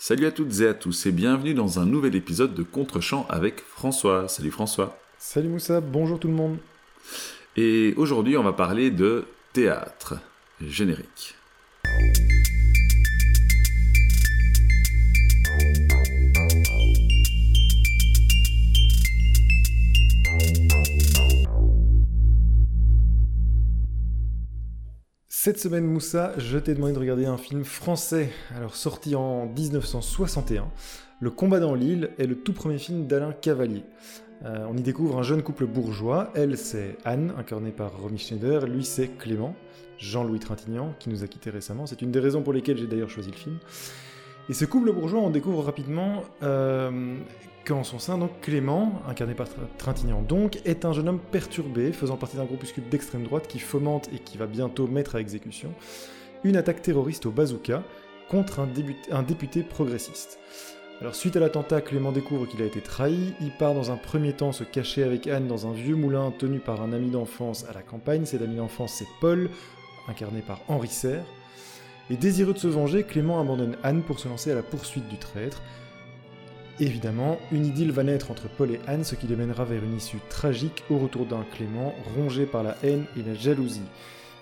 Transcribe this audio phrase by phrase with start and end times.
[0.00, 3.58] Salut à toutes et à tous et bienvenue dans un nouvel épisode de Contre-champ avec
[3.58, 4.28] François.
[4.28, 4.96] Salut François.
[5.18, 6.58] Salut Moussa, bonjour tout le monde.
[7.56, 10.14] Et aujourd'hui on va parler de théâtre
[10.64, 11.34] générique.
[25.48, 30.68] Cette semaine, Moussa, je t'ai demandé de regarder un film français, alors sorti en 1961.
[31.20, 33.82] Le combat dans l'île est le tout premier film d'Alain Cavalier.
[34.44, 36.30] Euh, on y découvre un jeune couple bourgeois.
[36.34, 38.66] Elle, c'est Anne, incarnée par Romy Schneider.
[38.66, 39.54] Lui, c'est Clément,
[39.96, 41.86] Jean-Louis Trintignant, qui nous a quittés récemment.
[41.86, 43.56] C'est une des raisons pour lesquelles j'ai d'ailleurs choisi le film.
[44.50, 47.16] Et ce couple bourgeois, on découvre rapidement euh,
[47.68, 52.16] qu'en son sein, donc Clément, incarné par Trintignant donc, est un jeune homme perturbé, faisant
[52.16, 55.72] partie d'un groupuscule d'extrême droite qui fomente et qui va bientôt mettre à exécution
[56.44, 57.82] une attaque terroriste au bazooka
[58.30, 58.68] contre un,
[59.10, 60.38] un député progressiste.
[61.00, 64.32] Alors suite à l'attentat, Clément découvre qu'il a été trahi, il part dans un premier
[64.32, 67.74] temps se cacher avec Anne dans un vieux moulin tenu par un ami d'enfance à
[67.74, 69.50] la campagne, cet ami d'enfance c'est Paul,
[70.08, 71.24] incarné par Henri Serre,
[72.08, 75.18] et désireux de se venger, Clément abandonne Anne pour se lancer à la poursuite du
[75.18, 75.60] traître.
[76.80, 79.96] Évidemment, une idylle va naître entre Paul et Anne, ce qui les mènera vers une
[79.96, 83.82] issue tragique au retour d'un Clément rongé par la haine et la jalousie.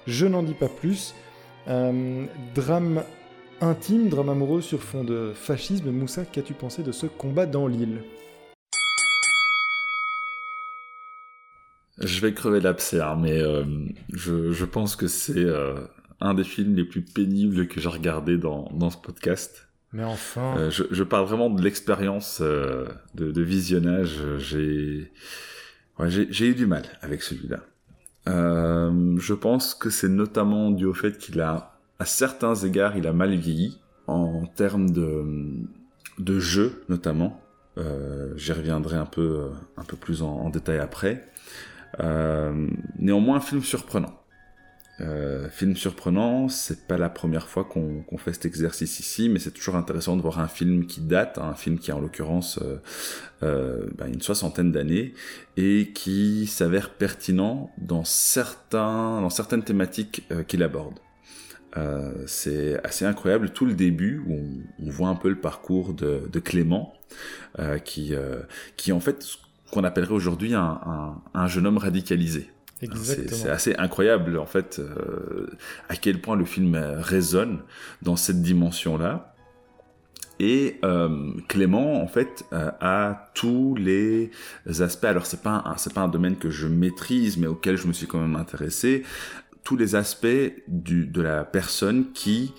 [0.07, 1.15] Je n'en dis pas plus.
[1.67, 3.05] Euh, drame
[3.63, 5.91] intime, drame amoureux sur fond de fascisme.
[5.91, 8.03] Moussa, qu'as-tu pensé de ce combat dans l'île?
[11.97, 13.65] Je vais crever l'abcès, hein, mais euh,
[14.13, 15.87] je, pense que c'est euh,
[16.21, 19.66] un des films les plus pénibles que j'ai regardé dans ce podcast.
[19.97, 20.59] Mais enfin.
[20.59, 24.21] Euh, je, parle vraiment de l'expérience euh, de, visionnage.
[24.39, 25.09] J'ai
[26.47, 27.61] eu du mal avec celui-là.
[28.29, 33.07] Euh, je pense que c'est notamment dû au fait qu'il a, à certains égards, il
[33.07, 37.41] a mal vieilli en termes de, jeu notamment.
[38.37, 39.49] J'y reviendrai un peu,
[39.79, 41.27] un peu plus en, détail après.
[42.99, 44.26] Néanmoins, un film surprenant.
[45.01, 49.51] Euh, film surprenant, c'est pas la première fois qu'on fait cet exercice ici, mais c'est
[49.51, 52.81] toujours intéressant de voir un film qui date, un film qui a en l'occurrence euh,
[53.43, 55.13] euh, bah, une soixantaine d'années
[55.59, 60.99] et qui s'avère pertinent dans certains, dans certaines thématiques euh, qu'il aborde.
[62.25, 66.95] C'est assez incroyable tout le début où on, voit un peu le parcours de, Clément,
[67.85, 68.15] qui,
[68.79, 69.37] qui en fait ce
[69.71, 72.49] qu'on appellerait aujourd'hui un, un jeune homme radicalisé.
[72.81, 75.47] C'est assez incroyable en fait euh,
[75.89, 77.61] à quel point le film résonne
[78.03, 79.33] dans cette dimension-là.
[80.39, 84.31] Et euh, Clément, en fait, euh, a tous les
[84.81, 85.07] aspects.
[85.07, 88.07] Alors, c'est pas c'est pas un domaine que je maîtrise, mais auquel je me suis
[88.07, 89.03] quand même intéressé.
[89.65, 90.27] Tous les aspects
[90.69, 92.53] de la personne qui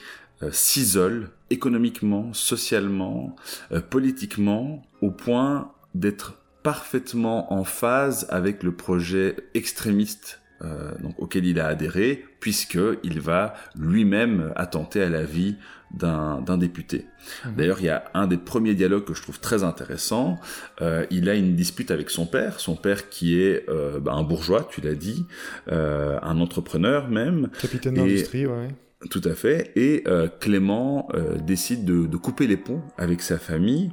[0.44, 3.35] euh, s'isole économiquement, socialement,
[3.72, 11.45] euh, politiquement, au point d'être parfaitement en phase avec le projet extrémiste euh, donc, auquel
[11.45, 15.56] il a adhéré, puisqu'il va lui-même attenter à la vie
[15.91, 17.06] d'un député.
[17.45, 17.50] Mmh.
[17.56, 20.41] D'ailleurs, il y a un des premiers dialogues que je trouve très intéressant.
[20.81, 24.23] Euh, il a une dispute avec son père, son père qui est euh, bah, un
[24.23, 25.25] bourgeois, tu l'as dit,
[25.72, 27.47] un entrepreneur même.
[27.61, 28.67] Capitaine d'industrie, ouais.
[29.11, 29.71] Tout à fait.
[29.75, 33.91] Et euh, Clément euh, décide de, de, couper les ponts avec sa famille.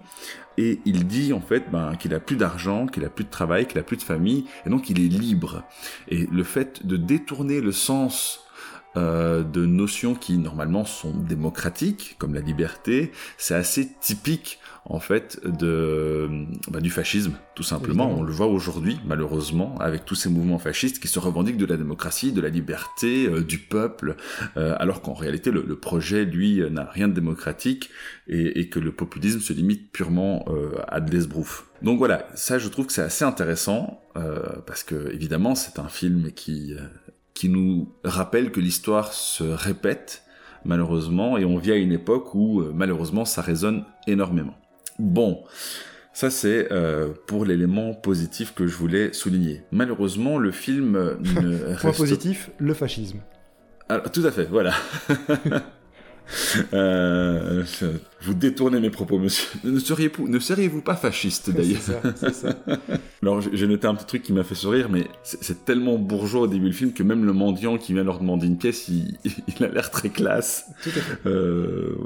[0.57, 3.67] Et il dit en fait ben, qu'il a plus d'argent, qu'il a plus de travail,
[3.67, 5.65] qu'il a plus de famille, et donc il est libre.
[6.09, 8.44] Et le fait de détourner le sens
[8.97, 15.41] euh, de notions qui normalement sont démocratiques, comme la liberté, c'est assez typique en fait
[15.45, 16.29] de
[16.69, 18.05] bah, du fascisme, tout simplement.
[18.05, 18.21] Évidemment.
[18.21, 21.77] On le voit aujourd'hui, malheureusement, avec tous ces mouvements fascistes qui se revendiquent de la
[21.77, 24.17] démocratie, de la liberté, euh, du peuple,
[24.57, 27.91] euh, alors qu'en réalité le, le, projet, lui, n'a rien de démocratique
[28.29, 31.67] et, et, que le populisme se limite purement euh, à de l'esbrouf.
[31.83, 35.89] Donc voilà, ça je trouve que c'est assez intéressant euh, parce que évidemment c'est un
[35.89, 36.75] film qui
[37.35, 40.23] qui nous rappelle que l'histoire se répète,
[40.65, 44.55] malheureusement, et on vit à une époque où, euh, malheureusement, ça résonne énormément.
[44.99, 45.43] Bon,
[46.13, 49.63] ça c'est euh, pour l'élément positif que je voulais souligner.
[49.73, 51.81] Malheureusement, le film ne reste...
[51.81, 53.19] Point positif, le fascisme.
[53.89, 54.73] Alors, tout à fait, voilà.
[56.73, 57.63] Euh,
[58.23, 59.49] vous détournez mes propos, monsieur.
[59.65, 61.81] Ne seriez-vous, ne seriez-vous pas fasciste d'ailleurs
[62.17, 62.57] C'est ça, ça.
[63.23, 66.47] Alors j'ai noté un petit truc qui m'a fait sourire, mais c'est tellement bourgeois au
[66.47, 69.19] début du film que même le mendiant qui vient leur demander une pièce, il,
[69.49, 70.67] il a l'air très classe.
[70.83, 71.29] Tout à fait.
[71.29, 71.97] Euh,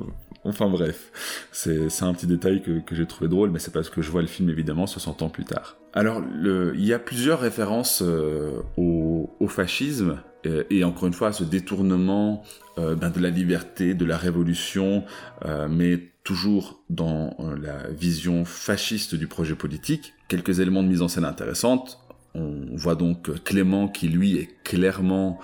[0.45, 1.11] enfin bref,
[1.53, 4.23] c'est un petit détail que, que j'ai trouvé drôle, mais c'est parce que je vois
[4.23, 5.77] le film évidemment 60 ans plus tard.
[5.93, 11.13] Alors le, il y a plusieurs références euh, au, au fascisme euh, et encore une
[11.13, 12.43] fois ce détournement
[12.79, 15.05] euh, ben, de la liberté, de la révolution,
[15.45, 20.13] euh, mais toujours dans la vision fasciste du projet politique.
[20.29, 22.01] Quelques éléments de mise en scène intéressantes.
[22.35, 25.39] On voit donc Clément qui lui est clairement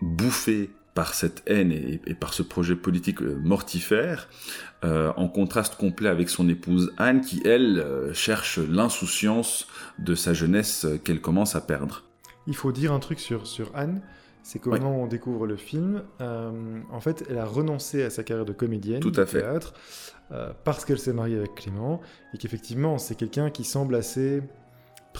[0.00, 4.28] bouffé par cette haine et, par ce projet politique mortifère,
[4.82, 9.68] en contraste complet avec son épouse Anne, qui elle cherche l'insouciance
[9.98, 12.04] de sa jeunesse qu'elle commence à perdre.
[12.46, 14.00] Il faut dire un truc sur, sur Anne,
[14.42, 16.02] c'est comment on découvre le film.
[16.20, 19.40] en fait, elle a renoncé à sa carrière de comédienne Tout à fait.
[19.40, 19.74] théâtre
[20.64, 22.00] parce qu'elle s'est mariée avec Clément
[22.32, 24.42] et qu'effectivement c'est quelqu'un qui semble assez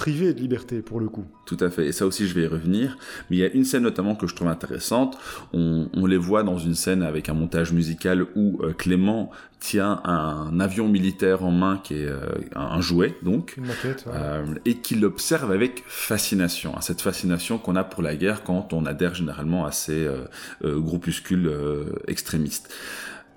[0.00, 1.26] privé de liberté pour le coup.
[1.44, 2.96] Tout à fait, et ça aussi je vais y revenir.
[3.28, 5.18] Mais il y a une scène notamment que je trouve intéressante.
[5.52, 10.58] On, les voit dans une scène avec un montage musical où euh, Clément tient un
[10.58, 12.18] avion militaire en main qui est euh,
[12.56, 16.74] un jouet donc, une maquette, euh, et qu'il observe avec fascination.
[16.74, 20.08] Hein, cette fascination qu'on a pour la guerre quand on adhère généralement à ces
[20.64, 21.52] groupuscules
[22.08, 22.72] extrémistes.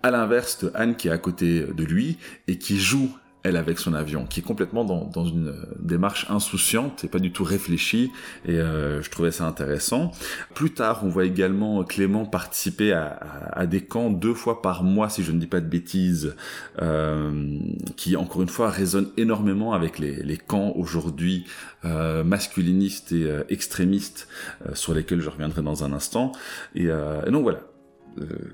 [0.02, 2.18] À l'inverse de Anne qui est à côté de lui
[2.48, 3.12] et qui joue
[3.44, 7.20] elle avec son avion, qui est complètement dans, dans une euh, démarche insouciante et pas
[7.20, 8.12] du tout réfléchie,
[8.46, 10.12] et euh, je trouvais ça intéressant.
[10.54, 13.20] Plus tard, on voit également Clément participer à,
[13.52, 16.36] à, des camps deux fois par mois, si je ne dis pas de bêtises,
[16.82, 17.60] euh,
[17.98, 21.46] qui encore une fois résonnent énormément avec les, les camps aujourd'hui
[21.86, 24.28] euh, masculinistes et euh, extrémistes
[24.74, 26.32] sur lesquels je reviendrai dans un instant.
[26.76, 27.73] Et, et donc voilà, euh,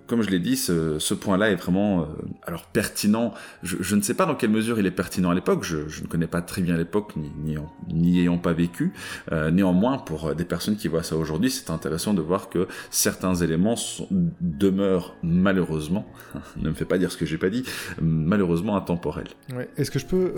[0.08, 2.06] comme je l'ai dit, ce, point-là est vraiment euh,
[2.44, 3.34] alors pertinent.
[3.64, 5.64] Je, ne sais pas dans quelle mesure il est pertinent à l'époque.
[5.64, 7.58] Je, ne connais pas très bien l'époque, ni,
[7.90, 8.94] ni, ayant pas vécu.
[9.32, 13.36] Euh, néanmoins, pour des personnes qui voient ça aujourd'hui, c'est intéressant de voir que certains
[13.36, 13.76] éléments
[14.42, 16.06] demeurent malheureusement,
[16.58, 17.64] ne me fais pas dire ce que j'ai pas dit,
[18.02, 19.28] malheureusement intemporels.
[19.78, 20.34] Est-ce que je peux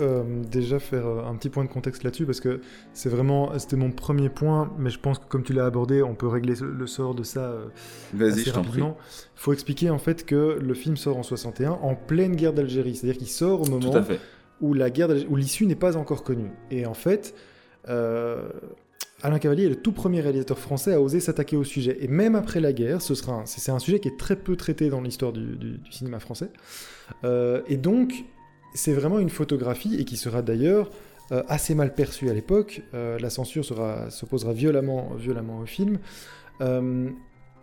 [0.50, 2.26] déjà faire un petit point de contexte là-dessus?
[2.26, 2.60] Parce que
[2.92, 6.14] c'est vraiment, c'était mon premier point, mais je pense que comme tu l'as abordé, on
[6.14, 7.54] peut régler le sort de ça.
[8.14, 8.82] Vas-y, je t'en prie.
[9.36, 12.94] Il faut expliquer en fait que le film sort en 61 en pleine guerre d'Algérie,
[12.94, 14.04] c'est-à-dire qu'il sort au moment
[14.60, 16.50] où la guerre où l'issue n'est pas encore connue.
[16.70, 17.34] Et en fait,
[17.88, 18.48] euh,
[19.22, 21.98] Alain Cavalier est le tout premier réalisateur français à oser s'attaquer au sujet.
[22.00, 24.88] Et même après la guerre, ce sera c'est un sujet qui est très peu traité
[24.88, 26.50] dans l'histoire du, cinéma français.
[27.24, 28.24] Euh, et donc,
[28.74, 30.90] c'est vraiment une photographie et qui sera d'ailleurs
[31.32, 32.82] euh, assez mal perçue à l'époque.
[32.92, 35.98] la censure s'opposera violemment, violemment au film.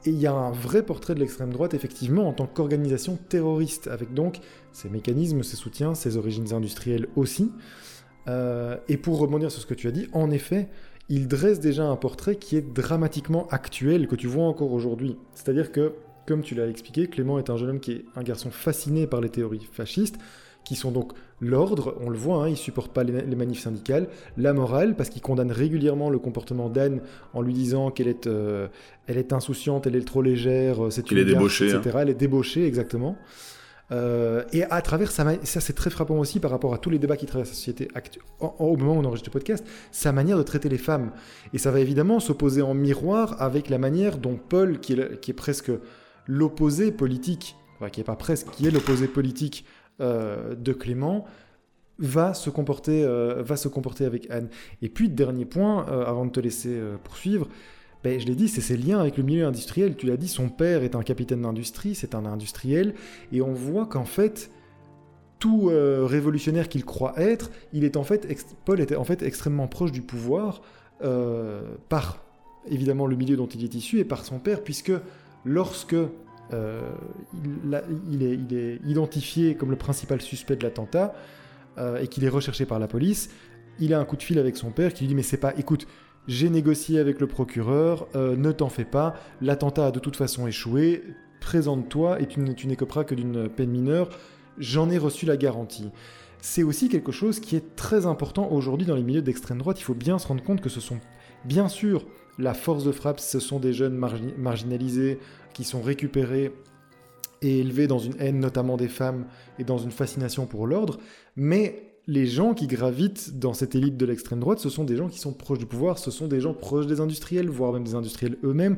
[0.05, 3.87] Et il y a un vrai portrait de l'extrême droite, effectivement, en tant qu'organisation terroriste,
[3.87, 4.39] avec donc
[4.71, 7.51] ses mécanismes, ses soutiens, ses origines industrielles aussi.
[8.27, 10.69] Euh, et pour rebondir sur ce que tu as dit, en effet,
[11.09, 15.17] il dresse déjà un portrait qui est dramatiquement actuel, que tu vois encore aujourd'hui.
[15.33, 15.93] C'est-à-dire que,
[16.27, 19.19] comme tu l'as expliqué, Clément est un jeune homme qui est un garçon fasciné par
[19.19, 20.17] les théories fascistes,
[20.63, 24.07] qui sont donc l'ordre, on le voit, hein, il supporte pas les, manifs syndicales,
[24.37, 27.01] la morale, parce qu'il condamne régulièrement le comportement d'Anne
[27.33, 28.67] en lui disant qu'elle est, euh,
[29.07, 31.97] elle est insouciante, elle est trop légère, euh, c'est une est débauchée, etc.
[32.01, 33.17] Elle est débauchée, exactement.
[33.91, 36.99] Euh, et à travers ça, ça c'est très frappant aussi par rapport à tous les
[36.99, 37.87] débats qui traversent la société
[38.39, 41.11] au moment où on enregistre le podcast, sa manière de traiter les femmes.
[41.53, 45.31] Et ça va évidemment s'opposer en miroir avec la manière dont Paul, qui est, qui
[45.31, 45.71] est presque
[46.27, 49.65] l'opposé politique, enfin, qui est pas presque, qui est l'opposé politique
[49.99, 51.25] de Clément
[51.99, 54.49] va se comporter, euh, va se comporter avec Anne.
[54.81, 57.47] Et puis, dernier point, euh, avant de te laisser poursuivre,
[58.03, 59.95] ben, je l'ai dit, c'est ses liens avec le milieu industriel.
[59.95, 62.95] Tu l'as dit, son père est un capitaine d'industrie, c'est un industriel,
[63.31, 64.49] et on voit qu'en fait,
[65.37, 68.27] tout révolutionnaire qu'il croit être, il est en fait,
[68.65, 70.61] Paul était en fait extrêmement proche du pouvoir
[71.87, 72.25] par
[72.67, 74.91] évidemment le milieu dont il est issu et par son père, puisque
[75.45, 75.95] lorsque
[76.53, 76.81] euh,
[78.09, 81.13] il, est, identifié comme le principal suspect de l'attentat
[81.77, 83.29] euh, et qu'il est recherché par la police.
[83.79, 85.53] Il a un coup de fil avec son père qui lui dit mais c'est pas,
[85.57, 85.87] écoute,
[86.27, 90.47] j'ai négocié avec le procureur, euh, ne t'en fais pas, l'attentat a de toute façon
[90.47, 91.03] échoué,
[91.39, 94.09] présente-toi et tu, n'écoperas que d'une peine mineure,
[94.57, 95.89] j'en ai reçu la garantie.
[96.41, 99.83] C'est aussi quelque chose qui est très important aujourd'hui dans les milieux d'extrême droite, il
[99.83, 100.99] faut bien se rendre compte que ce sont
[101.45, 102.05] bien sûr
[102.37, 103.95] la force de frappe, ce sont des jeunes
[104.37, 105.19] marginalisés
[105.53, 106.51] qui sont récupérés
[107.41, 109.25] et élevés dans une haine notamment des femmes
[109.57, 110.99] et dans une fascination pour l'ordre,
[111.35, 115.09] mais les gens qui gravitent dans cette élite de l'extrême droite, ce sont des gens
[115.09, 117.93] qui sont proches du pouvoir, ce sont des gens proches des industriels, voire même des
[117.93, 118.77] industriels eux-mêmes.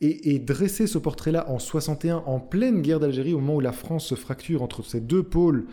[0.00, 4.06] Et, dresser ce portrait-là en 61, en pleine guerre d'Algérie, au moment où la France
[4.06, 5.66] se fracture entre ces deux pôles,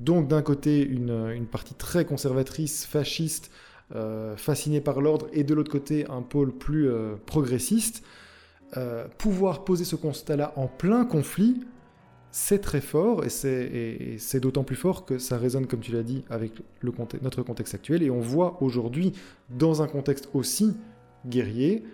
[0.00, 3.52] donc d'un côté une partie très conservatrice, fasciste,
[3.94, 8.02] euh, fasciné par l'ordre, et de l'autre côté un pôle plus euh, progressiste,
[8.76, 11.60] euh, pouvoir poser ce constat-là en plein conflit,
[12.30, 13.30] c'est très fort, et
[14.18, 16.52] c'est d'autant plus fort que ça résonne, comme tu l'as dit, avec
[17.22, 19.14] notre contexte actuel, et on voit aujourd'hui,
[19.48, 20.76] dans un contexte aussi
[21.26, 21.84] guerrier,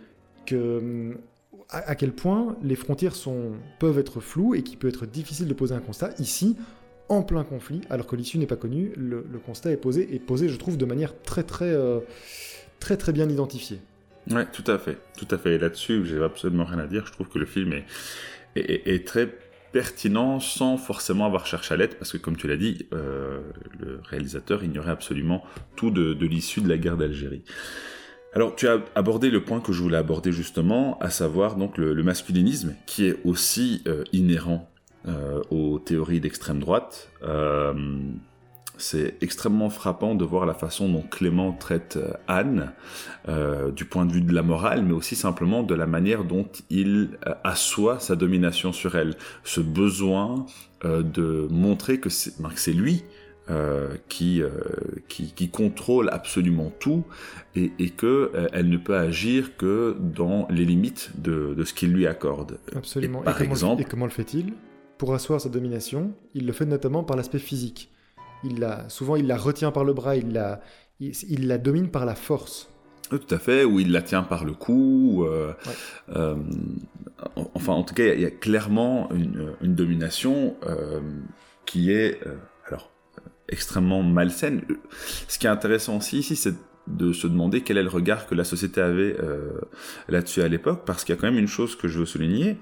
[0.46, 1.16] que
[1.70, 3.14] à, quel point les frontières
[3.78, 6.10] peuvent être floues et qu'il peut être difficile de poser un constat.
[6.18, 6.56] Ici,
[7.08, 8.92] en plein conflit, alors que l'issue n'est pas connue.
[8.96, 12.00] Le, constat est posé, et posé, je trouve, de manière très très euh,
[12.80, 13.80] très très bien identifiée.
[14.30, 15.58] Ouais, tout à fait, tout à fait.
[15.58, 17.06] Là-dessus, j'ai absolument rien à dire.
[17.06, 17.74] Je trouve que le film
[18.56, 19.28] est, très
[19.72, 23.40] pertinent sans forcément avoir cherché à l'être, parce que comme tu l'as dit, euh,
[23.78, 25.44] le réalisateur ignorait absolument
[25.76, 27.42] tout de, l'issue de la guerre d'Algérie.
[28.32, 32.02] Alors, tu as abordé le point que je voulais aborder justement, à savoir donc le,
[32.02, 34.70] masculinisme, qui est aussi euh, inhérent
[35.06, 37.10] euh, aux théories d'extrême droite.
[38.74, 42.72] Euh, c'est extrêmement frappant de voir la façon dont Clément traite euh, Anne,
[43.74, 47.10] du point de vue de la morale, mais aussi simplement de la manière dont il
[47.42, 49.16] assoit sa domination sur elle.
[49.44, 50.44] Ce besoin
[50.82, 53.02] de montrer que c'est ben, lui
[54.08, 54.42] qui,
[55.08, 57.04] qui, contrôle absolument tout
[57.56, 61.92] et, et que elle ne peut agir que dans les limites de, de ce qu'il
[61.92, 62.58] lui accorde.
[62.76, 63.22] Absolument.
[63.22, 64.52] par exemple, et comment le fait-il?
[64.98, 67.90] Pour asseoir sa domination, il le fait notamment par l'aspect physique.
[68.44, 70.60] Il la, souvent, il la retient par le bras, il la,
[71.00, 72.68] il, la domine par la force.
[73.10, 75.24] tout à fait, ou il la tient par le cou.
[75.26, 75.52] Euh,
[76.14, 76.36] euh,
[77.54, 81.00] enfin, en tout cas, il y, a clairement une, domination euh,
[81.66, 82.20] qui est
[82.68, 82.90] alors
[83.48, 84.62] extrêmement malsaine.
[85.28, 86.54] Ce qui est intéressant aussi ici, c'est
[86.86, 89.16] de se demander quel est le regard que la société avait
[90.08, 92.58] là-dessus à l'époque, parce qu'il y a quand même une chose que je veux souligner.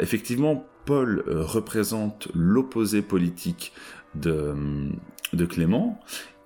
[0.00, 3.72] effectivement, Paul représente l'opposé politique
[4.14, 6.00] de, Clément,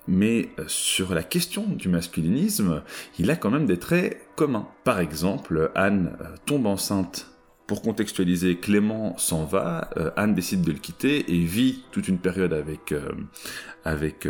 [0.08, 2.82] mais euh, sur la question du masculinisme,
[3.18, 4.68] il a quand même des traits communs.
[4.84, 7.28] Par exemple, Anne euh, tombe enceinte.
[7.66, 12.52] Pour contextualiser, Clément s'en va, Anne décide de le quitter et vit toute une période
[12.52, 12.92] avec,
[13.84, 14.28] avec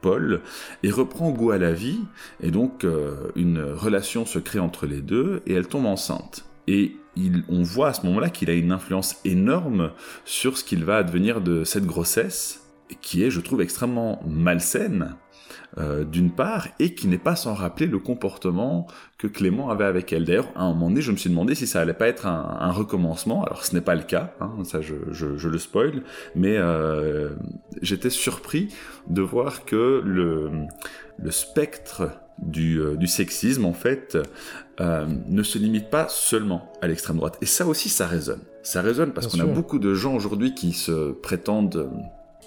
[0.00, 0.40] Paul
[0.82, 2.00] et reprend goût à la vie
[2.42, 2.84] et donc
[3.36, 6.46] une relation se crée entre les deux et elle tombe enceinte.
[6.66, 6.96] Et
[7.48, 9.92] on voit à ce moment-là qu'il a une influence énorme
[10.24, 12.59] sur ce qu'il va advenir de cette grossesse,
[13.00, 15.16] qui est, je trouve, extrêmement malsaine,
[15.78, 18.86] euh, d'une part, et qui n'est pas sans rappeler le comportement
[19.18, 20.24] que Clément avait avec elle.
[20.24, 22.70] D'ailleurs, à un moment donné, je me suis demandé si ça allait pas être un,
[22.72, 23.44] recommencement.
[23.44, 26.02] Alors, ce n'est pas le cas, hein, ça je, le spoil,
[26.34, 27.30] mais euh,
[27.82, 28.68] j'étais surpris
[29.08, 30.50] de voir que le,
[31.18, 32.10] le spectre
[32.42, 34.18] du, euh, du, sexisme, en fait,
[34.80, 37.38] euh, ne se limite pas seulement à l'extrême droite.
[37.42, 38.40] Et ça aussi, ça résonne.
[38.62, 41.88] Ça résonne parce qu'on a beaucoup de gens aujourd'hui qui se prétendent euh,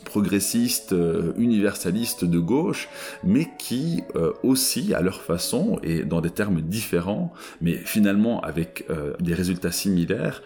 [0.05, 0.95] progressistes,
[1.37, 2.89] universalistes de gauche,
[3.23, 4.03] mais qui
[4.43, 8.85] aussi, à leur façon et dans des termes différents, mais finalement avec
[9.19, 10.43] des résultats similaires,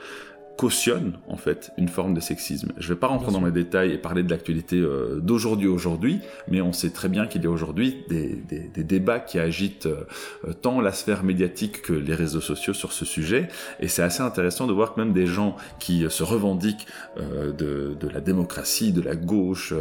[0.58, 2.74] cautionne en fait une forme de sexisme.
[2.78, 6.20] Je ne vais pas rentrer dans les détails et parler de l'actualité euh, d'aujourd'hui aujourd'hui,
[6.50, 10.82] mais on sait très bien qu'il y a aujourd'hui des, débats qui agitent euh, tant
[10.82, 13.48] la sphère médiatique que les réseaux sociaux sur ce sujet,
[13.80, 16.88] et c'est assez intéressant de voir que même des gens qui se revendiquent
[17.18, 19.74] euh, de, de, la démocratie, de la gauche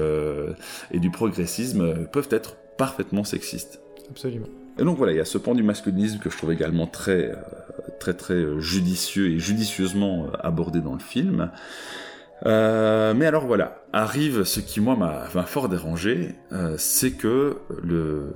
[0.90, 3.80] et du progressisme peuvent être parfaitement sexistes.
[4.10, 4.48] Absolument.
[4.78, 7.30] Et donc voilà, il y a ce point du masculinisme que je trouve également très,
[7.30, 7.36] euh,
[7.98, 11.50] très, très euh, judicieux et judicieusement euh, abordé dans le film.
[12.44, 16.34] mais alors voilà, arrive ce qui moi m'a fort dérangé,
[16.76, 18.34] c'est que le,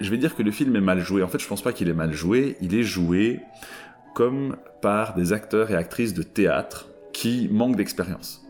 [0.00, 1.22] je vais dire que le film est mal joué.
[1.22, 2.56] En fait, je pense pas qu'il est mal joué.
[2.62, 3.40] Il est joué
[4.14, 8.43] comme par des acteurs et actrices de théâtre qui manquent d'expérience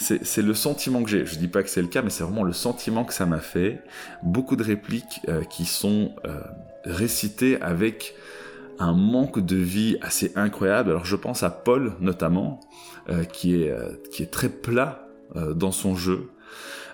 [0.00, 1.26] c'est le sentiment que j'ai.
[1.26, 3.40] Je dis pas que c'est le cas, mais c'est vraiment le sentiment que ça m'a
[3.40, 3.82] fait.
[4.22, 6.40] Beaucoup de répliques euh, qui sont euh,
[6.84, 8.14] récitées avec
[8.78, 10.90] un manque de vie assez incroyable.
[10.90, 12.60] Alors je pense à Paul notamment,
[13.10, 13.74] euh, qui est
[14.10, 15.06] qui est très plat
[15.54, 16.30] dans son jeu.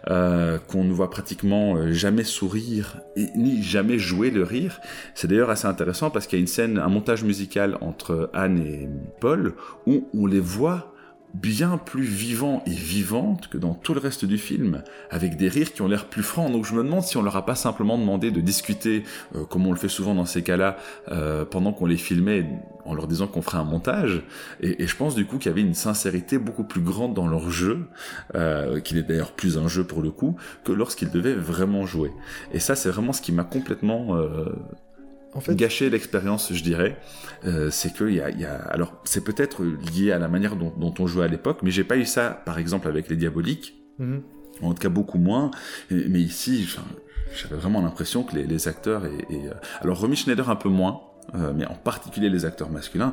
[0.06, 4.80] qu'on ne voit pratiquement jamais sourire et, ni jamais jouer le rire.
[5.14, 8.58] C'est d'ailleurs assez intéressant parce qu'il y a une scène, un montage musical entre Anne
[8.58, 8.88] et
[9.20, 9.54] Paul
[9.86, 10.95] où on les voit
[11.40, 15.72] bien plus vivant et vivante que dans tout le reste du film, avec des rires
[15.72, 16.50] qui ont l'air plus francs.
[16.50, 19.66] Donc je me demande si on leur a pas simplement demandé de discuter, euh, comme
[19.66, 20.76] on le fait souvent dans ces cas-là,
[21.10, 22.46] euh, pendant qu'on les filmait,
[22.84, 24.22] en leur disant qu'on ferait un montage.
[24.60, 27.50] Et, je pense du coup qu'il y avait une sincérité beaucoup plus grande dans leur
[27.50, 27.86] jeu,
[28.34, 32.12] euh, qu'il est d'ailleurs plus un jeu pour le coup, que lorsqu'ils devaient vraiment jouer.
[32.52, 34.16] Et ça, c'est vraiment ce qui m'a complètement
[35.36, 35.54] en fait...
[35.54, 36.96] gâcher l'expérience, je dirais.
[37.44, 40.72] Euh, c'est que y a, y a, alors c'est peut-être lié à la manière dont,
[40.76, 43.74] dont on jouait à l'époque, mais j'ai pas eu ça, par exemple, avec les Diaboliques.
[43.98, 44.22] Mhm.
[44.62, 45.50] En tout cas, beaucoup moins.
[45.90, 46.66] mais ici,
[47.34, 50.70] j'avais vraiment l'impression que les, les acteurs et, et, euh, alors Romy Schneider un peu
[50.70, 51.02] moins,
[51.34, 53.12] euh, mais en particulier les acteurs masculins,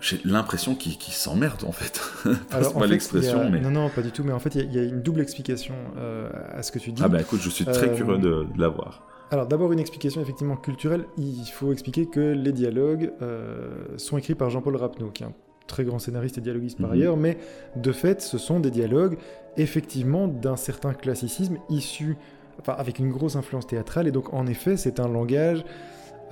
[0.00, 2.00] j'ai l'impression qu'ils s'emmerdent en fait.
[2.50, 3.60] Pas l'expression, mais...
[3.60, 5.74] Non, non, pas du tout, mais en fait, il y, y, a une double explication
[5.98, 7.02] euh, à ce que tu dis.
[7.04, 9.06] Ah bah écoute, je suis très curieux de, de l'avoir.
[9.30, 14.34] Alors d'abord une explication effectivement culturelle, il faut expliquer que les dialogues euh, sont écrits
[14.34, 15.32] par Jean-Paul Rapneau, qui est un
[15.68, 16.94] très grand scénariste et dialoguiste par Mhm.
[16.96, 17.38] ailleurs, mais
[17.76, 19.16] de fait, ce sont des dialogues
[19.56, 22.16] effectivement d'un certain classicisme issu,
[22.58, 25.64] enfin avec une grosse influence théâtrale, et donc en effet, c'est un langage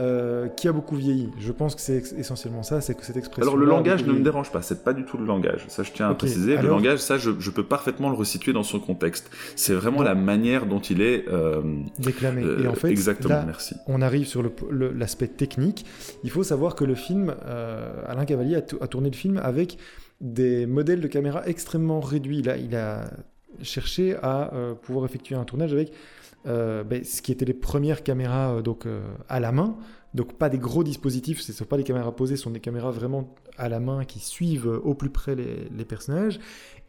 [0.00, 1.30] euh, qui a beaucoup vieilli.
[1.40, 3.42] Je pense que c'est essentiellement ça, c'est que cette expression.
[3.50, 5.64] Alors le langage ne me dérange pas, c'est pas du tout le langage.
[5.68, 6.52] Ça je tiens à préciser.
[6.52, 9.30] Le alors- langage, ça je, je peux parfaitement le resituer dans son contexte.
[9.56, 10.02] C'est vraiment Bon.
[10.04, 11.24] la manière dont il est.
[11.28, 11.62] euh,
[11.98, 12.42] déclamé.
[12.44, 13.74] euh, et en fait, exactement, là, merci.
[13.86, 15.84] on arrive sur le- le- l'aspect technique.
[16.24, 17.34] Il faut savoir que le film,
[18.06, 19.78] Alain Cavalier a, a tourné le film avec
[20.20, 22.48] des modèles de caméra extrêmement réduits.
[22.48, 23.04] A, il a
[23.62, 24.50] cherché à
[24.82, 25.92] pouvoir effectuer un tournage avec
[26.48, 29.76] euh, ben, ce qui étaient les premières caméras euh, donc, euh, à la main.
[30.14, 32.60] Donc pas des gros dispositifs, ce ne sont pas des caméras posées, ce sont des
[32.60, 36.40] caméras vraiment à la main qui suivent au plus près les, les personnages.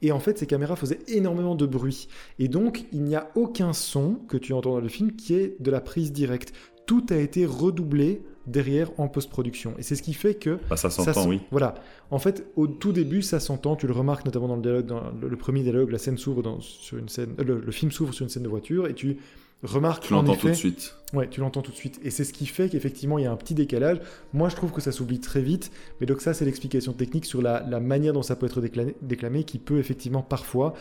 [0.01, 2.08] Et en fait, ces caméras faisaient énormément de bruit.
[2.39, 5.62] Et donc, il n'y a aucun son que tu entends dans le film qui est
[5.62, 6.54] de la prise directe.
[6.86, 9.74] Tout a été redoublé derrière en post-production.
[9.78, 10.58] Et c'est ce qui fait que...
[10.70, 11.42] Bah, ça s'entend, oui.
[11.51, 11.75] Voilà.
[12.12, 13.75] En fait, au tout début, ça s'entend.
[13.75, 16.58] Tu le remarques notamment dans le dialogue, dans le, le premier dialogue, la scène s'ouvre
[16.62, 17.36] sur une scène...
[17.39, 19.18] euh, Le, le film s'ouvre sur une scène de voiture et tu
[19.63, 20.96] remarques Tu en l'entends tout de suite.
[21.13, 22.00] Ouais, tu l'entends tout de suite.
[22.04, 24.00] Et c'est ce qui fait qu'effectivement, il y a un petit décalage.
[24.34, 25.72] Moi, je trouve que ça s'oublie très vite.
[26.00, 28.96] Mais donc ça, c'est l'explication technique sur la, la manière dont ça peut être déclamé,
[29.01, 30.74] déclamé, qui peut effectivement parfois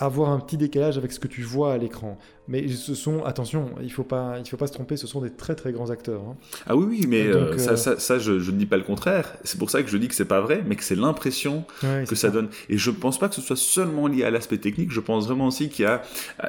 [0.00, 2.18] avoir un petit décalage avec ce que tu vois à l'écran.
[2.48, 5.30] Mais ce sont, attention, il faut pas, il faut pas se tromper, ce sont des
[5.30, 6.22] très très grands acteurs.
[6.22, 6.36] hein.
[6.66, 8.76] Ah oui, oui, mais Donc, euh, ça, euh, ça, ça, je, je ne dis pas
[8.78, 9.36] le contraire.
[9.44, 12.04] C'est pour ça que je dis que c'est pas vrai, mais que c'est l'impression Ouais,
[12.08, 12.48] que ça donne.
[12.68, 14.90] Et je pense pas que ce soit seulement lié à l'aspect technique.
[14.90, 16.02] Je pense vraiment aussi qu'il y a,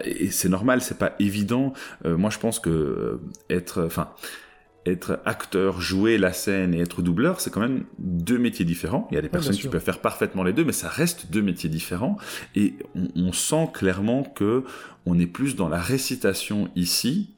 [0.05, 1.73] et c'est normal, c'est pas évident.
[2.05, 4.09] Euh, moi, je pense que euh, être, enfin,
[4.85, 9.07] être acteur, jouer la scène et être doubleur, c'est quand même deux métiers différents.
[9.11, 11.41] Il y a des personnes qui peuvent faire parfaitement les deux, mais ça reste deux
[11.41, 12.17] métiers différents.
[12.55, 14.63] Et on, on sent clairement que
[15.05, 17.35] on est plus dans la récitation ici.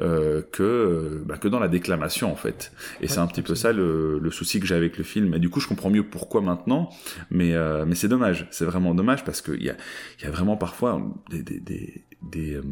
[0.00, 2.72] Euh, que euh, bah, que dans la déclamation en fait.
[3.00, 5.34] Et c'est un petit peu ça le, le souci que j'ai avec le film.
[5.34, 6.90] Et du coup je comprends mieux pourquoi maintenant
[7.30, 8.46] mais euh, mais c'est dommage.
[8.50, 9.76] C'est vraiment dommage parce qu'il y a
[10.18, 11.00] il y a vraiment parfois
[11.30, 12.62] des des, des, des, euh,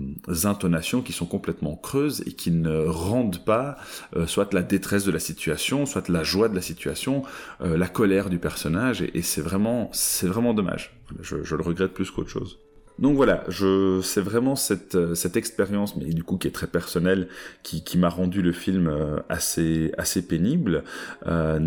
[0.44, 3.76] intonations qui sont complètement creuses et qui ne rendent pas
[4.16, 7.22] euh, soit la détresse de la situation soit la joie de la situation
[7.60, 9.02] euh, la colère du personnage.
[9.02, 10.98] Et, et c'est vraiment c'est vraiment dommage.
[11.20, 12.58] Je, je le regrette plus qu'autre chose
[12.98, 16.66] donc voilà, je, c'est vraiment cette, euh, cette expérience, mais du coup qui est très
[16.66, 17.28] personnelle,
[17.62, 20.82] qui, m'a rendu le film euh, assez, assez pénible.
[21.26, 21.58] Euh,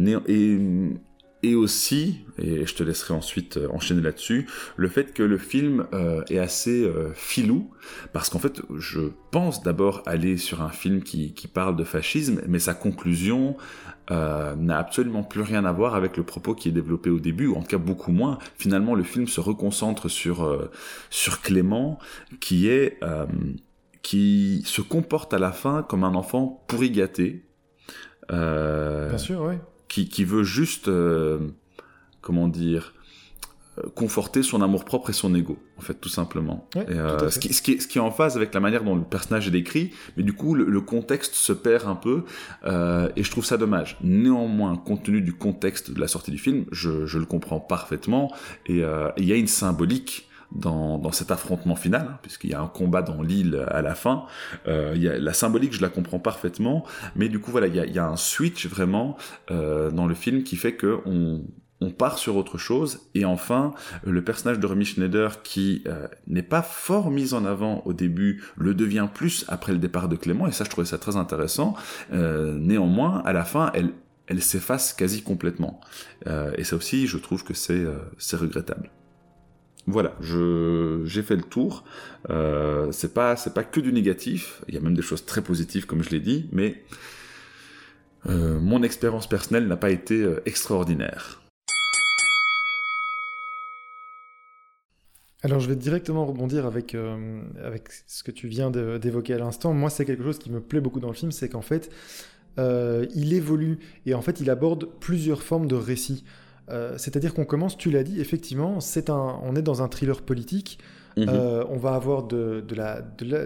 [1.44, 5.88] et aussi, et je te laisserai ensuite euh, enchaîner là-dessus, le fait que le film
[5.94, 7.72] euh, est assez euh, filou,
[8.14, 12.42] parce qu'en fait, je pense d'abord aller sur un film qui, qui parle de fascisme,
[12.48, 13.58] mais sa conclusion
[14.12, 17.48] euh, n'a absolument plus rien à voir avec le propos qui est développé au début,
[17.48, 18.38] ou en tout cas beaucoup moins.
[18.58, 20.70] Finalement, le film se reconcentre sur,
[21.10, 21.98] sur Clément,
[22.40, 23.00] qui est...
[24.02, 27.46] qui se comporte à la fin comme un enfant pourri gâté,
[28.32, 29.56] euh, Bien sûr, oui.
[29.92, 31.38] Qui, qui veut juste, euh,
[32.22, 32.94] comment dire,
[33.78, 36.70] euh, conforter son amour propre et son ego, en fait, tout simplement.
[36.78, 38.62] Ouais, Et, euh, ce, qui, ce, qui est, ce qui est en phase avec la
[38.62, 41.96] manière dont le personnage est décrit, mais du coup, le, le contexte se perd un
[41.96, 42.24] peu,
[42.64, 43.98] euh, et je trouve ça dommage.
[44.02, 48.32] Néanmoins, compte tenu du contexte de la sortie du film, je, je le comprends parfaitement,
[48.68, 52.54] et euh, il y a une symbolique dans, dans cet affrontement final, hein, puisqu'il y
[52.54, 54.26] a un combat dans l'île à la fin.
[54.68, 56.86] Euh, il y a, la symbolique, je la comprends parfaitement,
[57.16, 59.18] mais du coup, voilà, il y a, il y a un switch vraiment
[59.50, 61.42] euh, dans le film qui fait que on,
[61.98, 63.10] part sur autre chose.
[63.16, 67.82] Et enfin, le personnage de Romy Schneider, qui euh, n'est pas fort mis en avant
[67.86, 71.00] au début, le devient plus après le départ de Clément, et ça, je trouvais ça
[71.00, 71.76] très intéressant.
[72.14, 73.94] Euh, néanmoins, à la fin, elle,
[74.32, 75.82] elle s'efface quasi complètement.
[76.28, 78.90] Euh, et ça aussi, je trouve que c'est euh, c'est regrettable.
[79.88, 81.84] Voilà, j'ai fait le tour.
[82.30, 84.62] Euh, c'est pas que du négatif.
[84.68, 86.84] Il y a même des choses très positives, comme je l'ai dit, mais
[88.28, 91.42] euh, mon expérience personnelle n'a pas été euh, extraordinaire.
[95.44, 97.42] Alors je vais directement rebondir avec, euh,
[98.06, 99.74] ce que tu viens d'évoquer à l'instant.
[99.74, 101.90] Moi, c'est quelque chose qui me plaît beaucoup dans le film, c'est qu'en fait,
[102.58, 106.24] il évolue et en fait, il aborde plusieurs formes de récits.
[106.72, 110.22] Euh, C'est-à-dire qu'on commence, tu l'as dit, effectivement, c'est un, on est dans un thriller
[110.22, 110.80] politique.
[111.18, 111.26] Mhm.
[111.28, 113.46] Euh, on va avoir de, de la, de la-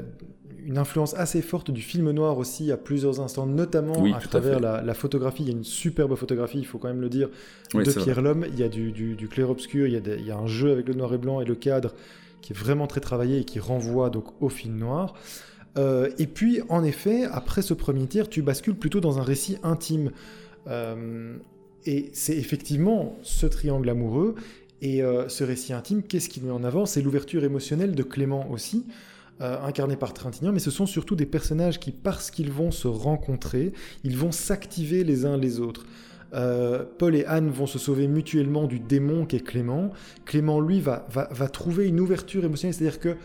[0.63, 4.59] une influence assez forte du film noir aussi à plusieurs instants, notamment Oui, à travers
[4.59, 5.43] la, la photographie.
[5.43, 7.29] Il y a une superbe photographie, il faut quand même le dire,
[7.73, 7.91] Oui, de.
[7.91, 8.45] Pierre Lhomme.
[8.51, 10.47] Il y a du, du, du clair-obscur, il, y a des- il y a un
[10.47, 11.93] jeu avec le noir et blanc et le cadre
[12.41, 15.13] qui est vraiment très travaillé et qui renvoie donc au film noir.
[15.77, 19.57] Euh, et puis, en effet, après ce premier tir, tu bascules plutôt dans un récit
[19.63, 20.11] intime.
[20.67, 21.37] Euh,
[21.85, 24.35] et c'est effectivement ce triangle amoureux.
[24.81, 26.85] Et euh, ce récit intime, qu'est-ce qu'il met en avant?
[26.85, 28.85] C'est l'ouverture émotionnelle de Clément aussi,
[29.41, 32.87] euh, incarné par Trintignant, mais ce sont surtout des personnages qui, parce qu'ils vont se
[32.87, 33.71] rencontrer,
[34.03, 35.85] ils vont s'activer les uns les autres.
[36.97, 39.91] Paul et Anne vont se sauver mutuellement du démon qu'est Clément.
[40.25, 43.15] Clément, lui, va, va, va trouver une ouverture émotionnelle, c'est-à-dire que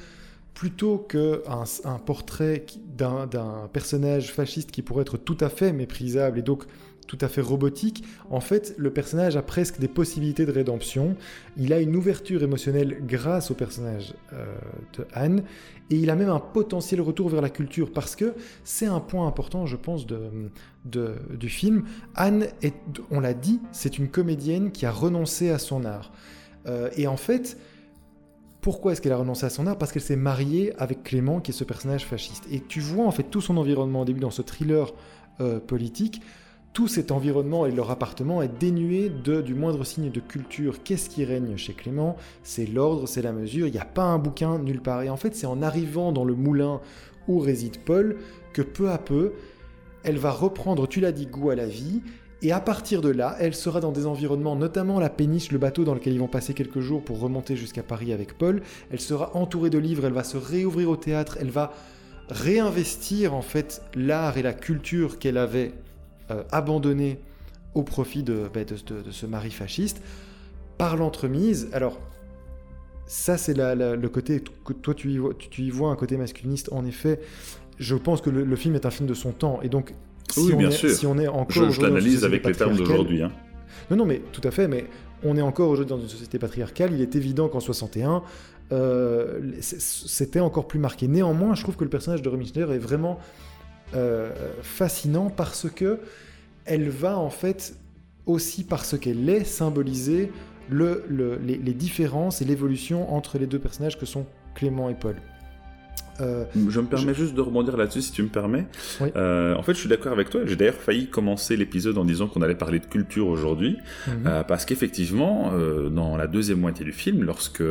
[0.55, 6.43] plutôt qu'un un portrait d'un personnage fasciste qui pourrait être tout à fait méprisable et
[6.43, 6.65] donc
[7.11, 11.17] tout à fait robotique, en fait, le personnage a presque des possibilités de rédemption.
[11.57, 14.45] Il a une ouverture émotionnelle grâce au personnage euh,
[14.97, 15.43] de Anne,
[15.91, 19.27] et il a même un potentiel retour vers la culture, parce que c'est un point
[19.27, 20.21] important, je pense, de,
[20.85, 21.83] du film.
[22.15, 22.77] Anne, est,
[23.11, 26.13] on l'a dit, c'est une comédienne qui a renoncé à son art.
[26.69, 27.59] Euh, et en fait,
[28.61, 29.79] pourquoi est-ce qu'elle a renoncé à son art?
[29.79, 32.45] Parce qu'elle s'est mariée avec Clément, qui est ce personnage fasciste.
[32.53, 34.93] Et tu vois en fait tout son environnement au début dans ce thriller
[35.41, 36.21] euh, politique
[36.73, 40.83] tout cet environnement et leur appartement est dénué du moindre signe de culture.
[40.83, 42.17] Qu'est-ce qui règne chez Clément?
[42.43, 45.03] C'est l'ordre, c'est la mesure, il n'y a pas un bouquin nulle part.
[45.03, 46.81] Et en fait, c'est en arrivant dans le moulin
[47.27, 48.17] où réside Paul
[48.53, 49.33] que peu à peu,
[50.05, 52.03] elle va reprendre, tu l'as dit, goût à la vie.
[52.43, 55.85] Et à partir de là, elle sera dans des environnements, notamment la péniche, le bateau
[55.85, 58.63] dans lequel ils vont passer quelques jours pour remonter jusqu'à Paris avec Paul.
[58.91, 61.75] Elle sera entourée de livres, elle va se réouvrir au théâtre, elle va
[62.31, 65.73] réinvestir en fait l'art et la culture qu'elle avait
[66.31, 67.21] euh, abandonné
[67.75, 70.03] au profit bah, de, de, ce mari fasciste
[70.79, 71.69] par l'entremise.
[71.73, 72.01] Alors,
[73.07, 76.69] ça, c'est le côté que toi, tu y, vois, tu, y, vois, un côté masculiniste.
[76.73, 77.21] En effet,
[77.79, 79.61] je pense que le, film est un film de son temps.
[79.63, 79.95] Et donc,
[80.31, 80.91] si, oui, on, bien est, sûr.
[80.91, 81.71] si on est encore.
[81.71, 83.23] Je, l'analyse avec les termes d'aujourd'hui.
[83.23, 83.33] Hein.
[83.91, 84.69] Non, non, mais tout à fait.
[84.69, 84.87] Mais
[85.23, 86.93] on est encore aujourd'hui dans une société patriarcale.
[86.93, 88.23] Il est évident qu'en 61,
[88.73, 91.09] euh, c'était encore plus marqué.
[91.09, 93.19] Néanmoins, je trouve que le personnage de Romy Schneider est vraiment
[93.95, 94.31] euh,
[94.63, 95.99] fascinant parce que
[96.65, 97.75] elle va en fait
[98.25, 100.31] aussi parce qu'elle est symboliser
[100.69, 105.17] le, les, différences et l'évolution entre les deux personnages que sont Clément et Paul.
[106.21, 108.67] Euh, je me permets juste de rebondir là-dessus si tu me permets.
[109.17, 110.43] Euh, en fait, je suis d'accord avec toi.
[110.45, 114.45] J'ai d'ailleurs failli commencer l'épisode en disant qu'on allait parler de culture aujourd'hui, mhm.
[114.47, 115.51] parce qu'effectivement,
[115.91, 117.65] dans la deuxième moitié du film, lorsque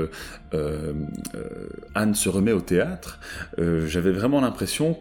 [1.95, 3.19] Anne se remet au théâtre,
[3.58, 4.97] j'avais vraiment l'impression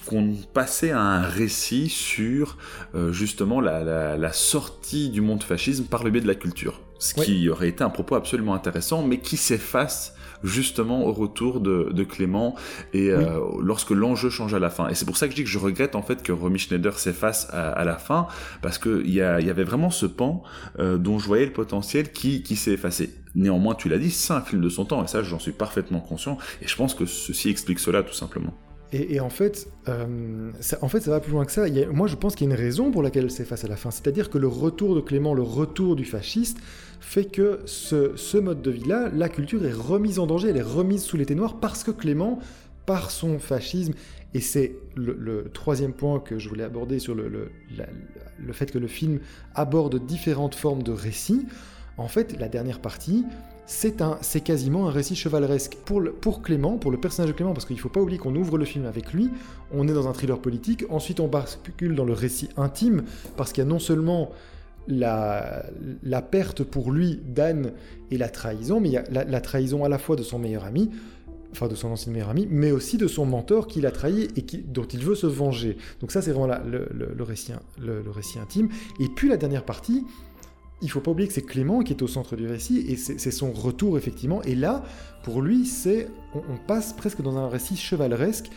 [0.00, 2.56] qu'on passait à un récit sur
[2.94, 6.80] euh, justement la, sortie du monde fascisme par le biais de la culture.
[6.98, 12.04] Ce qui aurait été un propos absolument intéressant, mais qui s'efface justement au retour de,
[12.04, 12.56] Clément
[12.92, 14.88] et euh, lorsque l'enjeu change à la fin.
[14.88, 16.98] Et c'est pour ça que je dis que je regrette en fait que Romy Schneider
[16.98, 18.26] s'efface à, la fin,
[18.60, 20.42] parce qu'il y, y avait vraiment ce pan
[20.78, 23.10] euh, dont je voyais le potentiel qui, qui s'est effacé.
[23.34, 26.00] Néanmoins, tu l'as dit, c'est un film de son temps, et ça j'en suis parfaitement
[26.00, 28.54] conscient, et je pense que ceci explique cela tout simplement.
[28.94, 31.64] Et, en, fait, euh, ça, en fait, ça va plus loin que ça.
[31.92, 33.90] moi, je pense qu'il y a une raison pour laquelle elle s'efface à la fin.
[33.90, 36.58] C'est-à-dire que le retour de Clément, le retour du fasciste,
[37.00, 41.02] fait que ce, mode de vie-là, la culture est remise en danger, elle est remise
[41.02, 42.38] sous les noirs parce que Clément,
[42.84, 43.94] par son fascisme,
[44.34, 48.88] et c'est le, troisième point que je voulais aborder sur le, le fait que le
[48.88, 49.20] film
[49.54, 51.46] aborde différentes formes de récits,
[51.96, 53.24] en fait, la dernière partie,
[54.20, 55.76] c'est quasiment un récit chevaleresque.
[55.84, 58.34] Pour, pour Clément, pour le personnage de Clément, parce qu'il ne faut pas oublier qu'on
[58.36, 59.30] ouvre le film avec lui,
[59.72, 63.02] on est dans un thriller politique, ensuite on bascule dans le récit intime,
[63.36, 64.30] parce qu'il y a non seulement
[64.88, 65.64] la,
[66.02, 67.72] la perte pour lui d'Anne
[68.10, 70.64] et la trahison, mais il y a la, trahison à la fois de son meilleur
[70.64, 70.90] ami,
[71.52, 74.44] enfin de son ancien meilleur ami, mais aussi de son mentor qui l'a trahi et
[74.66, 75.76] dont il veut se venger.
[76.00, 78.68] Donc ça c'est vraiment le, le, récit, le, récit intime.
[79.00, 80.04] Et puis la dernière partie,
[80.82, 83.30] il faut pas oublier que c'est Clément qui est au centre du récit et c'est
[83.30, 84.42] son retour effectivement.
[84.42, 84.82] Et là,
[85.22, 88.50] pour lui, c'est on, passe presque dans un récit chevaleresque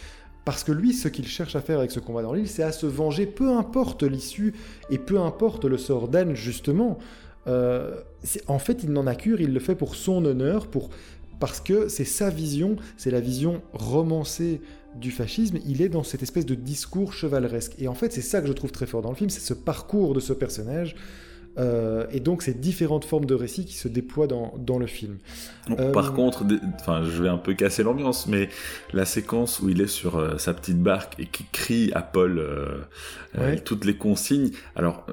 [0.43, 2.71] parce que lui, ce qu'il cherche à faire avec ce combat dans l'île, c'est à
[2.71, 4.53] se venger, peu importe l'issue
[4.89, 6.97] et peu importe le sort d'Anne justement.
[7.47, 8.01] Euh,
[8.47, 10.67] en fait, il n'en a cure, il le fait pour son honneur,
[11.39, 14.61] parce que c'est sa vision, c'est la vision romancée
[14.95, 17.73] du fascisme, il est dans cette espèce de discours chevaleresque.
[17.79, 19.53] Et en fait, c'est ça que je trouve très fort dans le film, c'est ce
[19.53, 20.95] parcours de ce personnage
[21.57, 25.17] euh, et donc, c'est différentes formes de récits qui se déploient dans, dans le film.
[25.93, 26.45] Par euh, contre,
[26.79, 28.49] enfin, je vais un peu casser l'ambiance, mais
[28.93, 32.43] la séquence où il est sur euh, sa petite barque et qui crie à Paul
[33.63, 35.05] toutes les consignes, alors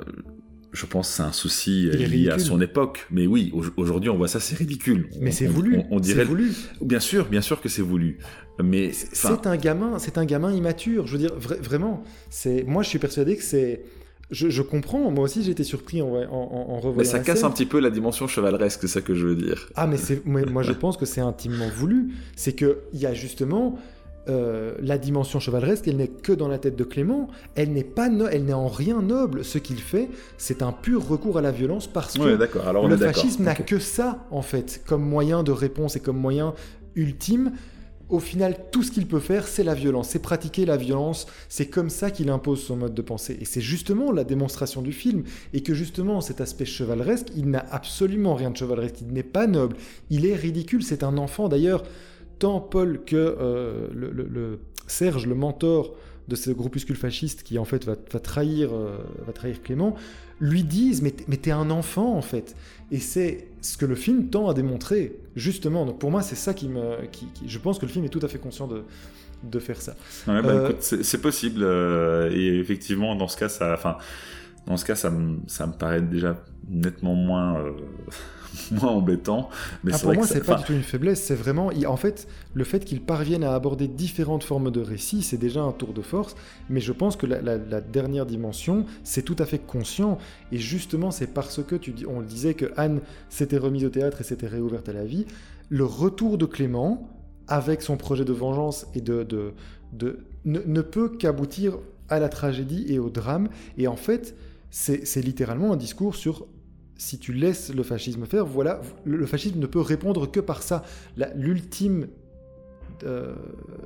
[0.73, 3.07] je pense que c'est un souci lié à son époque.
[3.11, 5.09] Mais oui, aujourd'hui, on voit ça, c'est ridicule.
[5.21, 5.81] Mais c'est voulu.
[5.91, 6.53] On, dirait voulu.
[6.81, 8.19] Bien sûr, bien sûr que c'est voulu.
[8.63, 11.07] Mais c'est un gamin, c'est un gamin immature.
[11.07, 12.03] Je veux dire, vraiment.
[12.31, 13.83] C'est moi, je suis persuadé que c'est
[14.33, 16.97] je, comprends, moi aussi j'ai été surpris en, en, en revoyant.
[16.97, 19.69] Mais ça casse un petit peu la dimension chevaleresque, c'est ça que je veux dire.
[19.75, 22.13] Ah, mais, moi je pense que c'est intimement voulu.
[22.35, 23.79] C'est qu'il y a justement
[24.29, 27.29] euh, la dimension chevaleresque, elle n'est que dans la tête de Clément.
[27.57, 29.45] Elle n'est pas, elle n'est en rien noble.
[29.45, 33.45] Ce qu'il fait, c'est un pur recours à la violence parce que Alors, le fascisme
[33.45, 36.55] n'a que ça en fait comme moyen de réponse et comme moyen
[36.95, 37.53] ultime
[38.13, 41.67] au final, tout ce qu'il peut faire, c'est la violence, c'est pratiquer la violence, c'est
[41.67, 43.39] comme ça qu'il impose son mode de pensée.
[43.41, 47.65] Et c'est justement la démonstration du film, et que justement, cet aspect chevaleresque, il n'a
[47.71, 49.77] absolument rien de chevaleresque, il n'est pas noble,
[50.11, 51.49] il est ridicule, c'est un enfant.
[51.49, 51.85] D'ailleurs,
[52.39, 55.95] tant Paul que euh, le, Serge, le mentor
[56.29, 59.97] de ce groupuscule fasciste qui en fait va, trahir, euh, va trahir Clément,
[60.41, 62.55] lui disent mais, mais t'es un enfant en fait.
[62.91, 65.87] Et c'est ce que le film tend à démontrer, justement.
[65.87, 67.07] Donc pour moi, c'est ça qui me.
[67.11, 68.83] Qui, je pense que le film est tout à fait conscient de,
[69.43, 69.97] de faire ça.
[70.27, 71.63] Bah, euh, c'est possible.
[71.63, 73.73] Euh, et effectivement, dans ce cas, ça.
[73.73, 73.97] Enfin,
[74.67, 77.65] dans ce cas, ça me, ça me paraît déjà nettement moins.
[78.71, 79.49] Moins embêtant.
[79.85, 81.23] Mais ah, pour moi, c'est pas du tout une faiblesse.
[81.23, 85.37] C'est vraiment, en fait, le fait qu'ils parviennent à aborder différentes formes de récits, c'est
[85.37, 86.37] déjà un tour de force.
[86.69, 90.19] Mais je pense que la, dernière dimension, c'est tout à fait conscient.
[90.51, 93.91] Et justement, c'est parce que tu dis, on le disait que Anne s'était remise au
[93.91, 95.27] théâtre et s'était réouverte à la vie.
[95.69, 97.09] Le retour de Clément,
[97.49, 99.53] avec son projet de vengeance et de, de,
[99.93, 103.49] de ne, ne peut qu'aboutir à la tragédie et au drame.
[103.79, 104.37] Et en fait,
[104.71, 106.47] c'est littéralement un discours sur
[106.97, 110.85] si tu laisses le fascisme faire, voilà, le fascisme ne peut répondre que par ça.
[111.35, 112.09] L'ultime,
[113.05, 113.35] euh,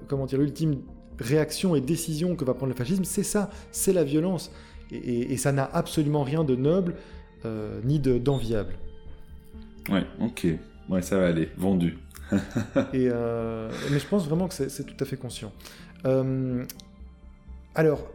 [0.09, 0.81] comment dire, l'ultime
[1.19, 4.53] réaction et décision que va prendre le fascisme, c'est ça, c'est la violence.
[4.93, 6.95] Et, ça n'a absolument rien de noble
[7.45, 8.75] euh, ni d'enviable.
[9.89, 10.47] ouais, ok,
[10.89, 11.99] ouais, ça va aller, vendu.
[12.93, 15.53] et, euh, mais je pense vraiment que c'est tout à fait conscient.
[17.75, 18.07] alors,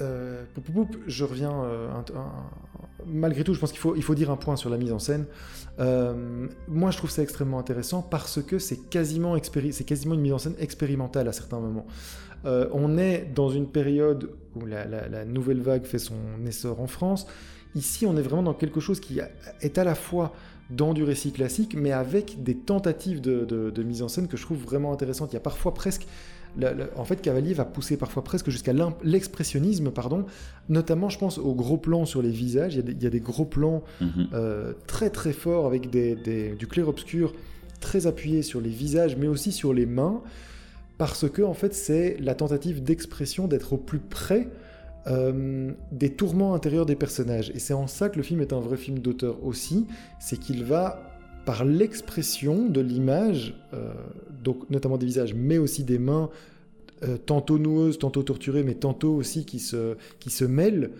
[0.00, 0.44] euh,
[1.06, 1.64] je reviens.
[1.64, 1.88] Euh,
[3.06, 4.98] malgré tout, je pense qu'il faut, il faut dire un point sur la mise en
[4.98, 5.26] scène.
[5.78, 10.38] Euh, moi, je trouve ça extrêmement intéressant parce que c'est quasiment, quasiment une mise en
[10.38, 11.86] scène expérimentale à certains moments.
[12.44, 16.14] on est dans une période où la, nouvelle vague fait son
[16.46, 17.26] essor en France.
[17.74, 19.20] Ici, on est vraiment dans quelque chose qui
[19.60, 20.32] est à la fois
[20.70, 24.58] dans du récit classique, mais avec des tentatives de mise en scène que je trouve
[24.58, 25.32] vraiment intéressantes.
[25.32, 26.06] Il y a parfois presque
[26.96, 30.26] en fait, Cavalier va pousser parfois presque jusqu'à l'expressionnisme, pardon.
[30.68, 32.74] Notamment, je pense aux gros plans sur les visages.
[32.74, 34.28] Il y a des, gros plans mhm.
[34.34, 37.32] euh, très très forts avec du clair-obscur
[37.80, 40.20] très appuyé sur les visages, mais aussi sur les mains,
[40.98, 44.48] parce que en fait, c'est la tentative d'expression d'être au plus près
[45.06, 47.50] euh, des tourments intérieurs des personnages.
[47.54, 49.86] Et c'est en ça que le film est un vrai film d'auteur aussi,
[50.20, 51.09] c'est qu'il va
[51.50, 53.92] par l'expression de l'image, euh,
[54.44, 56.30] donc notamment des visages, mais aussi des mains,
[57.02, 60.92] euh, tantôt noueuses, tantôt torturées, mais tantôt aussi qui se, qui se mêlent,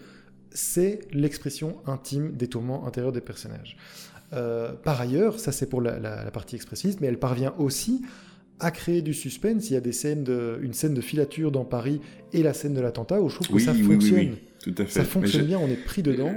[0.51, 3.77] c'est l'expression intime des tourments intérieurs des personnages.
[4.33, 8.03] Euh, par ailleurs, ça c'est pour la, partie expressiste, mais elle parvient aussi
[8.59, 9.71] à créer du suspense.
[9.71, 12.01] Il y a des scènes de, une scène de filature dans Paris
[12.33, 14.35] et la scène de l'attentat où je trouve que ça fonctionne.
[14.65, 14.91] tout à fait.
[14.91, 16.33] Ça fonctionne bien, on est pris dedans.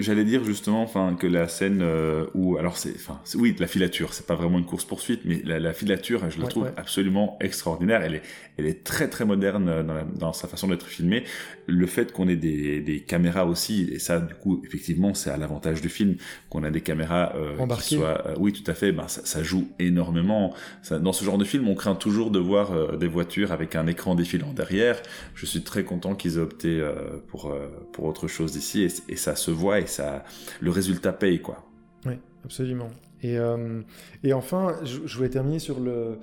[0.00, 4.14] J'allais dire justement, enfin, que la scène euh, où, alors c'est, enfin, oui, la filature,
[4.14, 8.02] c'est pas vraiment une course poursuite, mais la, filature, je la trouve absolument extraordinaire.
[8.02, 8.22] Elle est,
[8.60, 11.24] elle est très très moderne euh, dans, dans sa façon d'être filmée.
[11.66, 15.36] Le fait qu'on ait des, des, caméras aussi, et ça, du coup, effectivement, c'est à
[15.36, 16.16] l'avantage du film
[16.48, 19.42] qu'on a des caméras euh, qui soient, euh, oui, tout à fait, ben ça, ça
[19.42, 20.54] joue énormément.
[20.82, 23.86] Ça, dans ce genre de film, on craint toujours de voir des voitures avec un
[23.86, 25.00] écran défilant derrière.
[25.34, 26.82] Je suis très content qu'ils aient opté
[27.28, 27.54] pour
[27.92, 29.80] pour autre chose d'ici, et, et ça se voit.
[29.80, 30.24] Et ça,
[30.60, 31.64] le résultat paye, quoi.
[32.06, 32.88] Oui, absolument.
[33.22, 33.82] Et, euh,
[34.24, 36.18] et enfin, je, voulais terminer sur le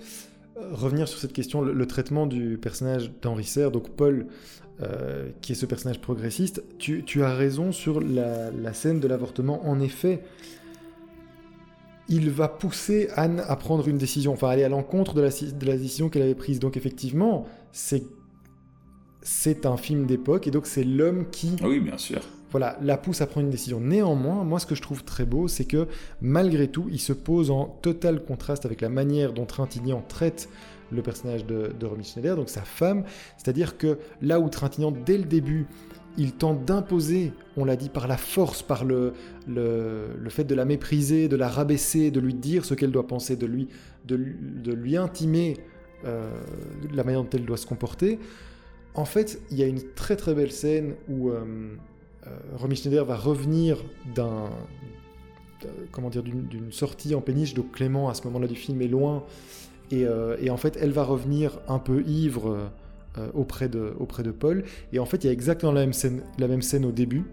[0.72, 4.26] revenir sur cette question, le, traitement du personnage d'Henri Serre, donc Paul,
[4.82, 6.64] euh, qui est ce personnage progressiste.
[6.80, 9.68] Tu, tu as raison sur la, la scène de l'avortement.
[9.68, 10.24] En effet,
[12.10, 15.66] il va pousser Anne à prendre une décision, enfin aller à l'encontre de la, de
[15.66, 16.60] la décision qu'elle avait prise.
[16.60, 18.04] Donc effectivement, c'est
[19.22, 22.22] c'est un film d'époque et donc c'est l'homme qui ah oui bien sûr
[22.58, 23.80] voilà, la pousse à prendre une décision.
[23.80, 25.88] Néanmoins, moi, ce que je trouve très beau, c'est que
[26.22, 30.50] malgré tout, il se pose en total contraste avec la manière dont Trintignant traite
[30.92, 33.04] le personnage de, Romy Schneider, donc sa femme.
[33.38, 35.68] C'est-à-dire que là où Trintignant, dès le début,
[36.18, 39.14] il tente d'imposer, on l'a dit, par la force, par le,
[40.30, 43.46] fait de la mépriser, de la rabaisser, de lui dire ce qu'elle doit penser, de
[43.46, 43.68] lui,
[44.06, 45.58] de, lui intimer
[46.06, 46.32] euh,
[46.92, 48.18] la manière dont elle doit se comporter.
[48.96, 51.76] En fait, il y a une très très belle scène où euh,
[52.56, 53.78] Romy Schneider va revenir
[54.16, 54.50] d'un
[55.92, 59.24] comment dire d'une sortie en péniche, donc Clément à ce moment-là du film est loin,
[59.92, 62.70] et, euh, en fait elle va revenir un peu ivre
[63.18, 64.64] euh, auprès, de, auprès de Paul,
[64.94, 67.26] et en fait il y a exactement la même scène, la même scène au début,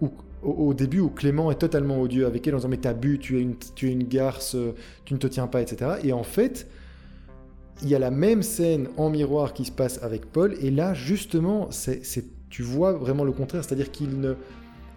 [0.00, 0.10] où,
[0.42, 3.38] au, début où Clément est totalement odieux avec elle en disant mais t'as bu, tu
[3.38, 4.56] es, une, tu es une garce,
[5.04, 5.96] tu ne te tiens pas, etc.
[6.02, 6.66] Et en fait,
[7.82, 10.94] il y a la même scène en miroir qui se passe avec Paul, et là
[10.94, 14.34] justement c'est tu vois vraiment le contraire, c'est-à-dire qu'il ne,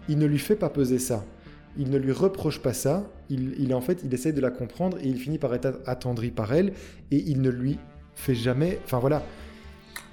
[0.08, 1.24] il ne lui fait pas peser ça.
[1.76, 4.98] il ne lui reproche pas ça, il, il en fait, il essaie de la comprendre
[5.02, 6.72] et il finit par être attendri par elle
[7.10, 7.78] et il ne lui
[8.14, 9.22] fait jamais, enfin voilà.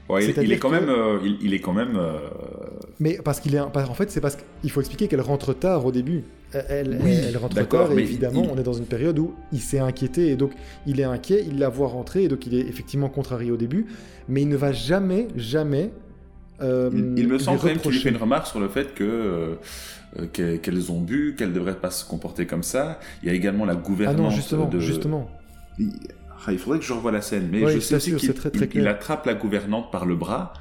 [0.09, 1.95] Ouais, il, il est quand même, euh, il, il, est quand même.
[1.95, 2.17] Euh,
[2.99, 5.91] Mais parce qu'il est, en fait, c'est parce qu'il faut expliquer qu'elle rentre tard au
[5.91, 6.23] début.
[6.51, 9.79] Elle, oui, elle, rentre tard et évidemment, on est dans une période où il s'est
[9.79, 10.51] inquiété et donc
[10.85, 13.85] il est inquiet, il la voit rentrer et donc il est effectivement contrarié au début,
[14.27, 15.91] mais il ne va jamais, jamais.
[16.61, 19.57] Euh, il, me semble quand même qu'il fait une remarque sur le fait que
[20.19, 22.99] euh, qu'elles ont bu, qu'elles devraient pas se comporter comme ça.
[23.23, 24.15] Il y a également la gouvernance.
[24.19, 24.79] Ah non, justement, de...
[24.79, 25.29] justement.
[26.45, 28.15] Ah, il faudrait que je revoie la scène, mais je sais aussi
[28.67, 30.53] qu'il attrape la gouvernante par le bras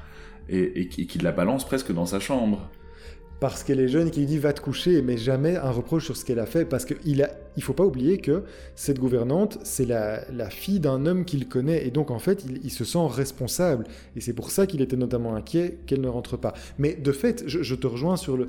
[0.49, 2.69] et, et qu'il la balance presque dans sa chambre.
[3.41, 6.05] Parce qu'elle est jeune et qu'il lui dit va te coucher, mais jamais un reproche
[6.05, 8.43] sur ce qu'elle a fait, parce qu'il a, il faut pas oublier que
[8.75, 12.69] cette gouvernante, c'est la, la, fille d'un homme qu'il connaît, et donc en fait, il,
[12.69, 16.53] se sent responsable, et c'est pour ça qu'il était notamment inquiet qu'elle ne rentre pas.
[16.77, 18.47] Mais de fait, je te rejoins sur le,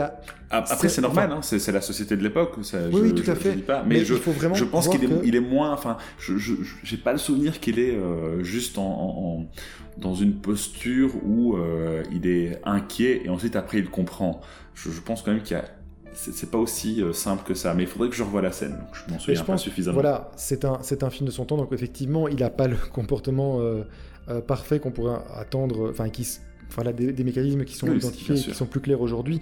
[0.00, 0.18] a...
[0.50, 2.54] Après, c'est normal, hein, c'est la société de l'époque.
[2.56, 3.52] Oui, je, oui, tout à fait.
[3.56, 3.82] pas.
[3.86, 5.72] Mais, je, il faut vraiment je pense qu'il est, il est, moins.
[5.72, 9.46] Enfin, je n'ai pas le souvenir qu'il est euh, juste en, en,
[9.98, 14.40] dans une posture où euh, il est inquiet et ensuite après il comprend.
[14.74, 15.64] Je, pense quand même qu'il y a
[16.12, 18.72] c'est pas aussi euh, simple que ça, mais il faudrait que je revoie la scène.
[18.72, 19.94] Donc je m'en souviens je pense, pas suffisamment.
[19.94, 23.60] Voilà, c'est un, un film de son temps, donc effectivement, il n'a pas le comportement
[24.46, 26.26] parfait qu'on pourrait attendre, enfin, qui,
[26.68, 29.40] enfin, des, des, mécanismes qui sont identifiés, qui sont plus clairs aujourd'hui.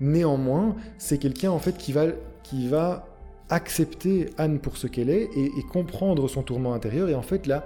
[0.00, 2.06] Néanmoins, c'est quelqu'un en fait qui va,
[2.42, 3.06] qui va
[3.50, 7.64] accepter Anne pour ce qu'elle est et, comprendre son tourment intérieur et en fait la,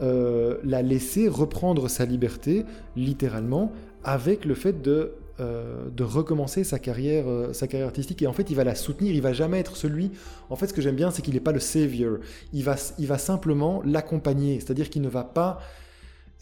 [0.00, 2.64] euh, la laisser reprendre sa liberté
[2.96, 3.72] littéralement
[4.04, 8.22] avec le fait de, euh, de recommencer sa carrière, euh, sa carrière artistique.
[8.22, 10.12] Et en fait il va la soutenir, il va jamais être celui,
[10.48, 12.18] en fait ce que j'aime bien c'est qu'il n'est pas le savior,
[12.52, 15.60] il va, il va simplement l'accompagner, c'est-à-dire qu'il ne va pas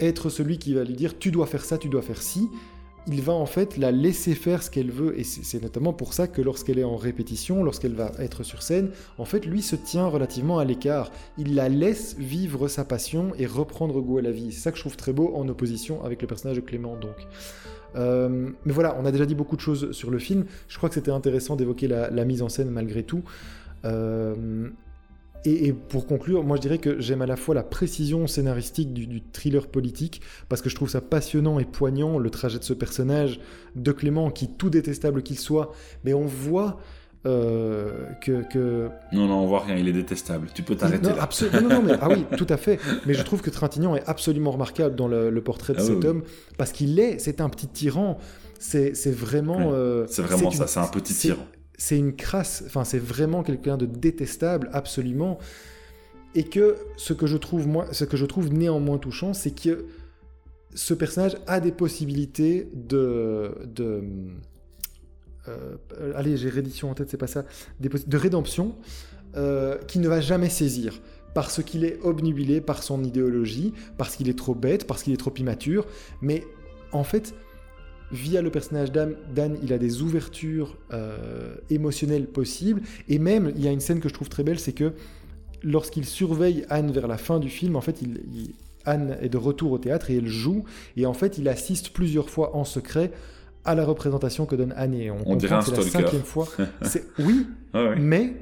[0.01, 2.49] être celui qui va lui dire tu dois faire ça, tu dois faire ci,
[3.11, 5.19] il va en fait la laisser faire ce qu'elle veut.
[5.19, 8.91] Et c'est notamment pour ça que lorsqu'elle est en répétition, lorsqu'elle va être sur scène,
[9.17, 11.11] en fait, lui se tient relativement à l'écart.
[11.39, 14.53] Il la laisse vivre sa passion et reprendre goût à la vie.
[14.53, 17.17] C'est ça que je trouve très beau en opposition avec le personnage de Clément, donc.
[17.97, 20.45] Euh, mais voilà, on a déjà dit beaucoup de choses sur le film.
[20.69, 23.23] Je crois que c'était intéressant d'évoquer la, mise en scène malgré tout.
[23.85, 24.69] Euh,
[25.45, 29.23] et, pour conclure, moi je dirais que j'aime à la fois la précision scénaristique du,
[29.33, 33.41] thriller politique, parce que je trouve ça passionnant et poignant, le trajet de ce personnage
[33.77, 35.73] de Clément, qui tout détestable qu'il soit,
[36.05, 36.81] mais on voit
[37.27, 40.49] euh, que, Non, non, on voit rien, il est détestable.
[40.55, 41.29] Tu peux t'arrêter là.
[41.61, 42.79] Non, non, mais, ah oui, tout à fait.
[43.07, 46.23] Mais je trouve que Trintignant est absolument remarquable dans le, portrait de ah cet homme,
[46.57, 48.19] parce qu'il est, c'est un petit tyran.
[48.59, 49.73] C'est vraiment.
[49.73, 51.47] Euh, c'est vraiment ça, c'est un petit tyran
[51.79, 55.39] c'est une crasse, enfin c'est vraiment quelqu'un de détestable, absolument.
[56.35, 59.87] Et que ce que je trouve, néanmoins touchant, c'est que
[60.75, 63.55] ce personnage a des possibilités de.
[65.49, 65.77] euh,
[66.15, 67.45] allez, j'ai réédition en tête, c'est pas ça.
[67.81, 68.77] De rédemption
[69.37, 71.01] euh, qui ne va jamais saisir.
[71.33, 75.19] Parce qu'il est obnubilé par son idéologie, parce qu'il est trop bête, parce qu'il est
[75.19, 75.87] trop immature.
[76.21, 76.45] Mais
[76.93, 77.35] en fait,
[78.13, 82.83] via le personnage d'Anne, il a des ouvertures euh, émotionnelles possibles.
[83.09, 84.93] Et même, il y a une scène que je trouve très belle, c'est que
[85.63, 89.73] lorsqu'il surveille Anne vers la fin du film, en fait, il, Anne est de retour
[89.73, 90.65] au théâtre et elle joue.
[90.97, 93.13] Et en fait, il assiste plusieurs fois en secret
[93.65, 94.95] à la représentation que donne Anne.
[94.95, 96.49] Et on, dirait un c'est la cinquième fois.
[97.19, 98.35] oui, ah mais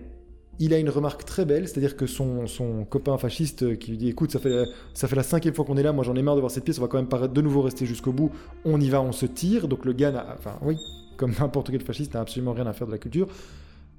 [0.58, 4.08] il a une remarque très belle, c'est-à-dire que son, son, copain fasciste qui lui dit
[4.08, 4.64] écoute, ça fait,
[4.94, 6.64] ça fait la cinquième fois qu'on est là, moi j'en ai marre de voir cette
[6.64, 8.30] pièce, on va quand même de nouveau rester jusqu'au bout,
[8.64, 9.68] on y va, on se tire.
[9.68, 10.76] Donc le gars, enfin oui,
[11.16, 13.28] comme n'importe quel fasciste, n'a absolument rien à faire de la culture.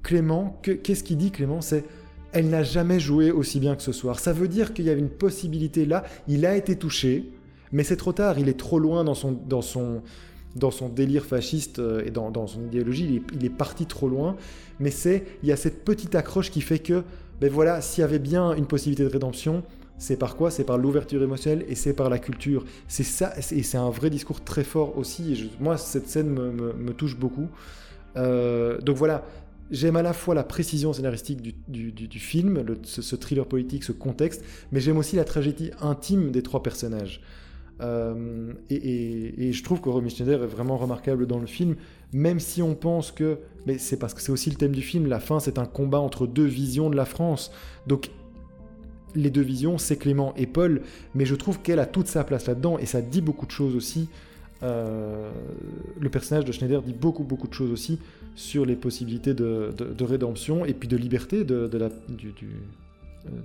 [0.03, 1.61] Clément, qu'est-ce qu'il dit Clément?
[1.61, 1.85] C'est
[2.33, 4.19] elle n'a jamais joué aussi bien que ce soir.
[4.19, 7.31] Ça veut dire qu'il y avait une possibilité là, il a été touché,
[7.71, 10.01] mais c'est trop tard, il est trop loin dans son, dans son,
[10.57, 14.35] dans son délire fasciste euh, et dans, son idéologie, il est, parti trop loin
[14.79, 17.03] mais c'est il y a cette petite accroche qui fait que,
[17.41, 19.63] ben voilà, s'il y avait bien une possibilité de rédemption,
[19.97, 20.51] c'est par quoi?
[20.51, 22.65] C'est par l'ouverture émotionnelle et c'est par la culture.
[22.87, 25.49] C'est ça, et c'est un vrai discours très fort aussi.
[25.59, 27.47] moi, cette scène me, touche beaucoup.
[28.15, 29.25] Euh, donc voilà,
[29.71, 34.79] j'aime à la fois la précision scénaristique du, film, ce, thriller politique, ce contexte, mais
[34.79, 37.21] j'aime aussi la tragédie intime des trois personnages.
[37.81, 41.75] Euh, et, je trouve que Romy Schneider est vraiment remarquable dans le film,
[42.13, 45.08] même si on pense que, mais c'est parce que c'est aussi le thème du film,
[45.08, 47.52] la fin c'est un combat entre deux visions de la France.
[47.85, 48.10] Donc
[49.15, 50.81] les deux visions, c'est Clément et Paul,
[51.15, 53.75] mais je trouve qu'elle a toute sa place là-dedans et ça dit beaucoup de choses
[53.75, 54.10] aussi.
[54.63, 55.31] Euh,
[55.99, 57.99] le personnage de Schneider dit beaucoup beaucoup de choses aussi
[58.33, 62.33] sur les possibilités de, rédemption et puis de liberté de, la, du,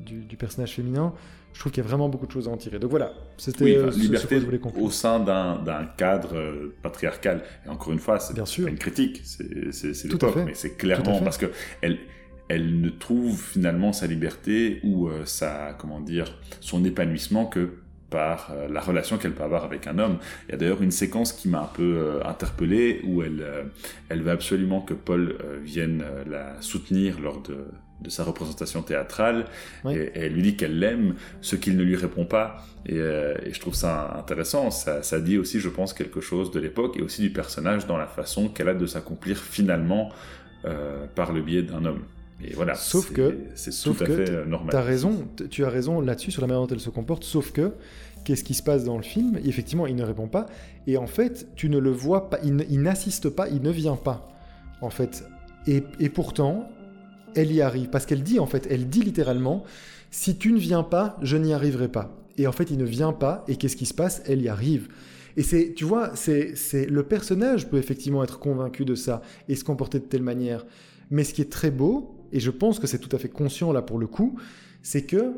[0.07, 1.13] du, personnage féminin,
[1.53, 2.79] je trouve qu'il y a vraiment beaucoup de choses à en tirer.
[2.79, 4.85] Donc voilà, c'était oui, ce, liberté que je voulais conclure.
[4.85, 7.43] au sein d'un cadre patriarcal.
[7.67, 11.47] Et encore une fois, c'est une critique, c'est l'époque, mais c'est clairement parce que
[11.81, 11.99] elle,
[12.49, 17.71] elle ne trouve finalement sa liberté ou sa, comment dire, son épanouissement que
[18.13, 20.19] par euh, la relation qu'elle peut avoir avec un homme.
[20.47, 23.65] Il y a d'ailleurs une séquence qui m'a un peu euh, interpellé où elle, euh,
[24.11, 27.65] elle veut absolument que Paul vienne la soutenir lors de,
[28.03, 29.47] de sa représentation théâtrale
[29.89, 32.65] et, elle lui dit qu'elle l'aime, ce qu'il ne lui répond pas.
[32.87, 34.71] Et, et je trouve ça intéressant.
[34.71, 37.97] Ça, ça, dit aussi, je pense, quelque chose de l'époque et aussi du personnage dans
[37.97, 40.11] la façon qu'elle a de s'accomplir finalement
[41.15, 42.03] par le biais d'un homme.
[42.45, 44.75] Et voilà, sauf que c'est tout à fait normal.
[44.75, 47.73] As raison, tu as raison là-dessus sur la manière dont elle se comporte, sauf que
[48.25, 49.39] qu'est-ce qui se passe dans le film?
[49.45, 50.47] Effectivement, il ne répond pas.
[50.87, 54.29] Et en fait, tu ne le vois pas, il n'assiste pas, il ne vient pas.
[54.81, 55.25] En fait.
[55.67, 56.69] Et, pourtant,
[57.35, 57.89] elle y arrive.
[57.89, 59.65] Parce qu'elle dit, en fait, elle dit littéralement,
[60.11, 62.17] si tu ne viens pas, je n'y arriverai pas.
[62.39, 63.45] Et en fait, il ne vient pas.
[63.49, 64.23] Et qu'est-ce qui se passe?
[64.27, 64.89] Elle y arrive.
[65.37, 69.57] Et c'est, tu vois, c'est, c'est le personnage peut effectivement être convaincu de ça et
[69.57, 70.67] se comporter de telle manière.
[71.11, 73.73] Mais ce qui est très beau, et je pense que c'est tout à fait conscient
[73.73, 74.39] là pour le coup,
[74.83, 75.35] c'est que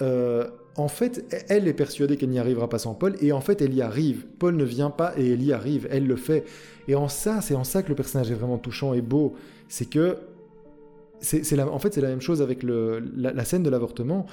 [0.00, 3.62] euh, en fait, elle est persuadée qu'elle n'y arrivera pas sans Paul, et en fait,
[3.62, 4.26] elle y arrive.
[4.38, 6.44] Paul ne vient pas et elle y arrive, elle le fait.
[6.86, 9.34] Et en ça, c'est en ça que le personnage est vraiment touchant et beau.
[9.68, 10.18] C'est que,
[11.20, 14.26] en fait, c'est la même chose avec la, scène de l'avortement.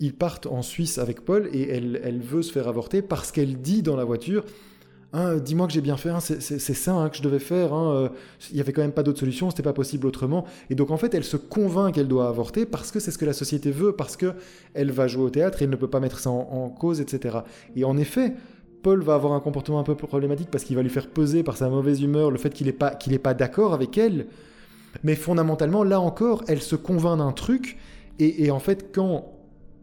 [0.00, 3.82] Ils partent en Suisse avec Paul et elle, veut se faire avorter parce qu'elle dit
[3.82, 4.44] dans la voiture
[5.14, 8.08] Hein, dis-moi que j'ai bien fait, hein, c'est ça hein, que je devais faire, euh,
[8.50, 10.44] il n'y avait quand même pas d'autre solution, c'était pas possible autrement.
[10.68, 13.24] Et donc en fait, elle se convainc qu'elle doit avorter parce que c'est ce que
[13.24, 14.34] la société veut, parce que
[14.74, 17.38] elle va jouer au théâtre et elle ne peut pas mettre ça en, cause, etc.
[17.74, 18.34] Et en effet,
[18.82, 21.56] Paul va avoir un comportement un peu problématique parce qu'il va lui faire peser par
[21.56, 24.26] sa mauvaise humeur le fait qu'il n'est pas d'accord avec elle.
[25.04, 27.78] Mais fondamentalement, là encore, elle se convainc d'un truc
[28.18, 29.32] et, et en fait, quand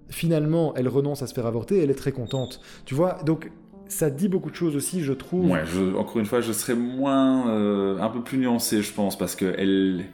[0.09, 2.61] finalement elle renonce à se faire avorter, elle est très contente.
[2.85, 3.51] Tu vois, donc
[3.87, 5.51] ça dit beaucoup de choses aussi, je trouve.
[5.51, 5.63] Ouais,
[5.97, 9.53] encore une fois, je serais moins, euh, un peu plus nuancé, je pense, parce que
[9.57, 10.05] elle,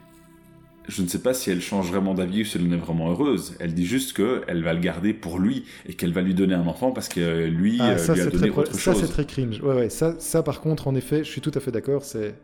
[0.88, 3.10] je ne sais pas si elle change vraiment d'avis ou si elle en est vraiment
[3.10, 3.54] heureuse.
[3.60, 6.54] Elle dit juste que elle va le garder pour lui et qu'elle va lui donner
[6.54, 8.94] un enfant parce que lui, ah, euh, lui a donné autre chose.
[8.96, 9.60] Ça, c'est très cringe.
[9.62, 9.90] Ouais, ouais.
[9.90, 12.04] Ça, ça, par contre, en effet, je suis tout à fait d'accord.
[12.04, 12.34] C'est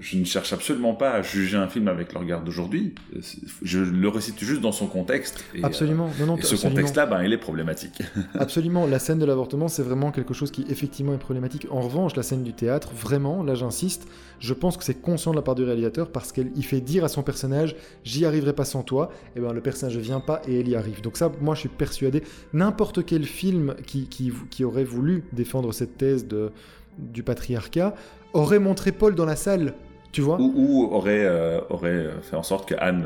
[0.00, 2.94] je ne cherche absolument pas à juger un film avec le regard d'aujourd'hui.
[3.62, 5.44] Je le récite juste dans son contexte.
[5.54, 6.10] Et, absolument.
[6.20, 8.02] Non, non, et ce contexte-là, ben, il est problématique.
[8.34, 8.86] absolument.
[8.86, 11.66] La scène de l'avortement, c'est vraiment quelque chose qui effectivement est problématique.
[11.70, 15.36] En revanche, la scène du théâtre, vraiment, là j'insiste, je pense que c'est conscient de
[15.36, 18.82] la part du réalisateur parce qu'il fait dire à son personnage, j'y arriverai pas sans
[18.82, 19.10] toi.
[19.34, 21.00] Et ben le personnage ne vient pas et elle y arrive.
[21.00, 22.22] Donc ça, moi, je suis persuadé.
[22.52, 26.52] N'importe quel film qui, qui, qui aurait voulu défendre cette thèse de
[26.98, 27.94] du patriarcat
[28.32, 29.74] aurait montré Paul dans la salle
[30.16, 33.04] tu vois ou, aurait, euh, aurait fait en sorte que Anne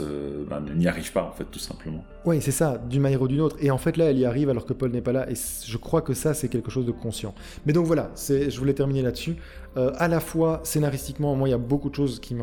[0.00, 2.04] euh, ben, n'y arrive pas, en fait, tout simplement.
[2.26, 3.56] Oui, c'est ça, d'une manière ou d'une autre.
[3.58, 5.30] Et en fait, là, elle y arrive alors que Paul n'est pas là.
[5.30, 7.34] Et je crois que ça, c'est quelque chose de conscient.
[7.64, 9.36] Mais donc voilà, je voulais terminer là-dessus.
[9.78, 12.34] Euh, à la fois, scénaristiquement, moi, il y a beaucoup de choses qui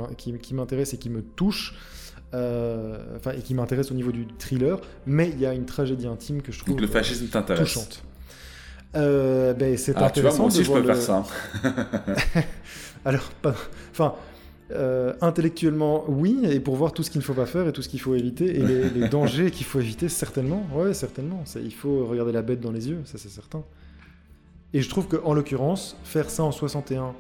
[0.54, 1.76] m'intéressent et qui me touchent.
[2.34, 6.42] Enfin, et qui m'intéressent au niveau du thriller, mais il y a une tragédie intime
[6.42, 8.04] que je trouve Donc le fascisme t'intéresse touchante.
[8.94, 11.24] ben, c'est ah, tu vois, moi aussi, je peux faire ça.
[13.08, 13.56] Alors, pas,
[13.92, 14.16] enfin,
[14.72, 17.82] euh, intellectuellement, oui, et pour voir tout ce qu'il ne faut pas faire et tout
[17.82, 20.68] ce qu'il faut éviter, et les, dangers qu'il faut éviter, certainement.
[20.74, 21.42] Ouais, certainement.
[21.56, 23.64] il faut regarder la bête dans les yeux, ça c'est certain.
[24.74, 27.16] Et je trouve qu'en l'occurrence, faire ça en 61,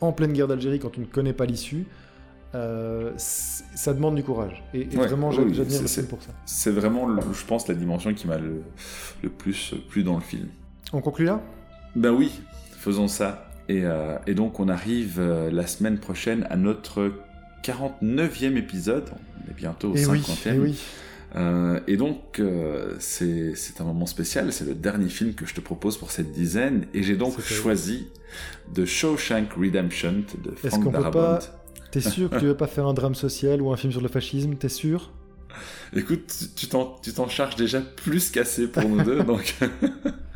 [0.00, 1.86] en pleine guerre d'Algérie, quand tu ne connais pas l'issue,
[2.54, 4.62] euh, ça demande du courage.
[4.74, 6.30] Et, vraiment, j'admire le film pour ça.
[6.46, 8.62] C'est vraiment, je pense, la dimension qui m'a le,
[9.24, 10.46] le, plus plu dans le film.
[10.92, 11.42] On conclut là?
[11.96, 12.30] Ben oui,
[12.78, 13.48] faisons ça.
[13.80, 17.12] Euh, et, donc on arrive euh, la semaine prochaine à notre
[17.64, 19.04] 49e épisode.
[19.10, 20.54] On est bientôt au 50e.
[20.54, 20.78] Et, oui.
[21.34, 22.42] Euh, et donc
[22.98, 26.86] c'est un moment spécial, c'est le dernier film que je te propose pour cette dizaine.
[26.94, 28.08] Et j'ai donc choisi
[28.74, 31.38] The Shawshank Redemption de Frank Darabont.
[31.90, 34.08] T'es sûr que tu veux pas faire un drame social ou un film sur le
[34.08, 34.54] fascisme?
[34.54, 35.10] T'es sûr?
[35.94, 39.54] Écoute, tu t'en charges déjà plus qu'assez pour nous deux, donc...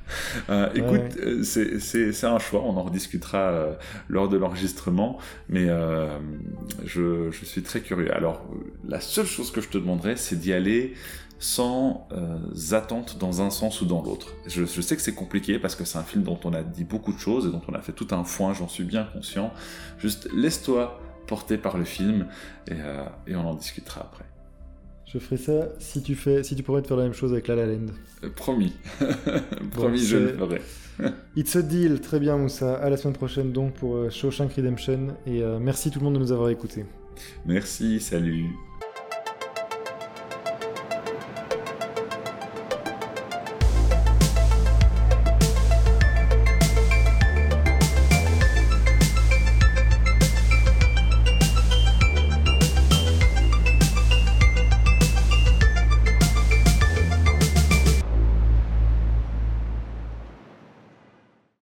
[0.48, 3.74] Euh, écoute, euh, c'est un choix, on en rediscutera euh,
[4.08, 5.66] lors de l'enregistrement, mais
[6.84, 8.14] je, je, suis très curieux.
[8.14, 8.44] Alors,
[8.86, 10.94] la seule chose que je te demanderais, c'est d'y aller
[11.38, 12.08] sans
[12.72, 14.34] attente dans un sens ou dans l'autre.
[14.46, 16.84] Je, je, sais que c'est compliqué parce que c'est un film dont on a dit
[16.84, 19.52] beaucoup de choses et dont on a fait tout un foin, j'en suis bien conscient.
[19.98, 22.26] Juste laisse-toi porter par le film
[22.70, 22.76] et,
[23.26, 24.24] et on en discutera après.
[25.16, 27.48] Je ferai ça si tu fais, si tu pourrais te faire la même chose avec
[27.48, 27.86] La La Land.
[28.22, 28.74] Euh, promis.
[29.72, 30.60] promis, je le ferai.
[31.36, 32.02] It's a deal.
[32.02, 32.74] Très bien, Moussa.
[32.74, 35.16] À la semaine prochaine donc pour euh, Shawshank Redemption.
[35.26, 36.84] Et euh, merci tout le monde de nous avoir écoutés.
[37.46, 38.44] Merci, salut.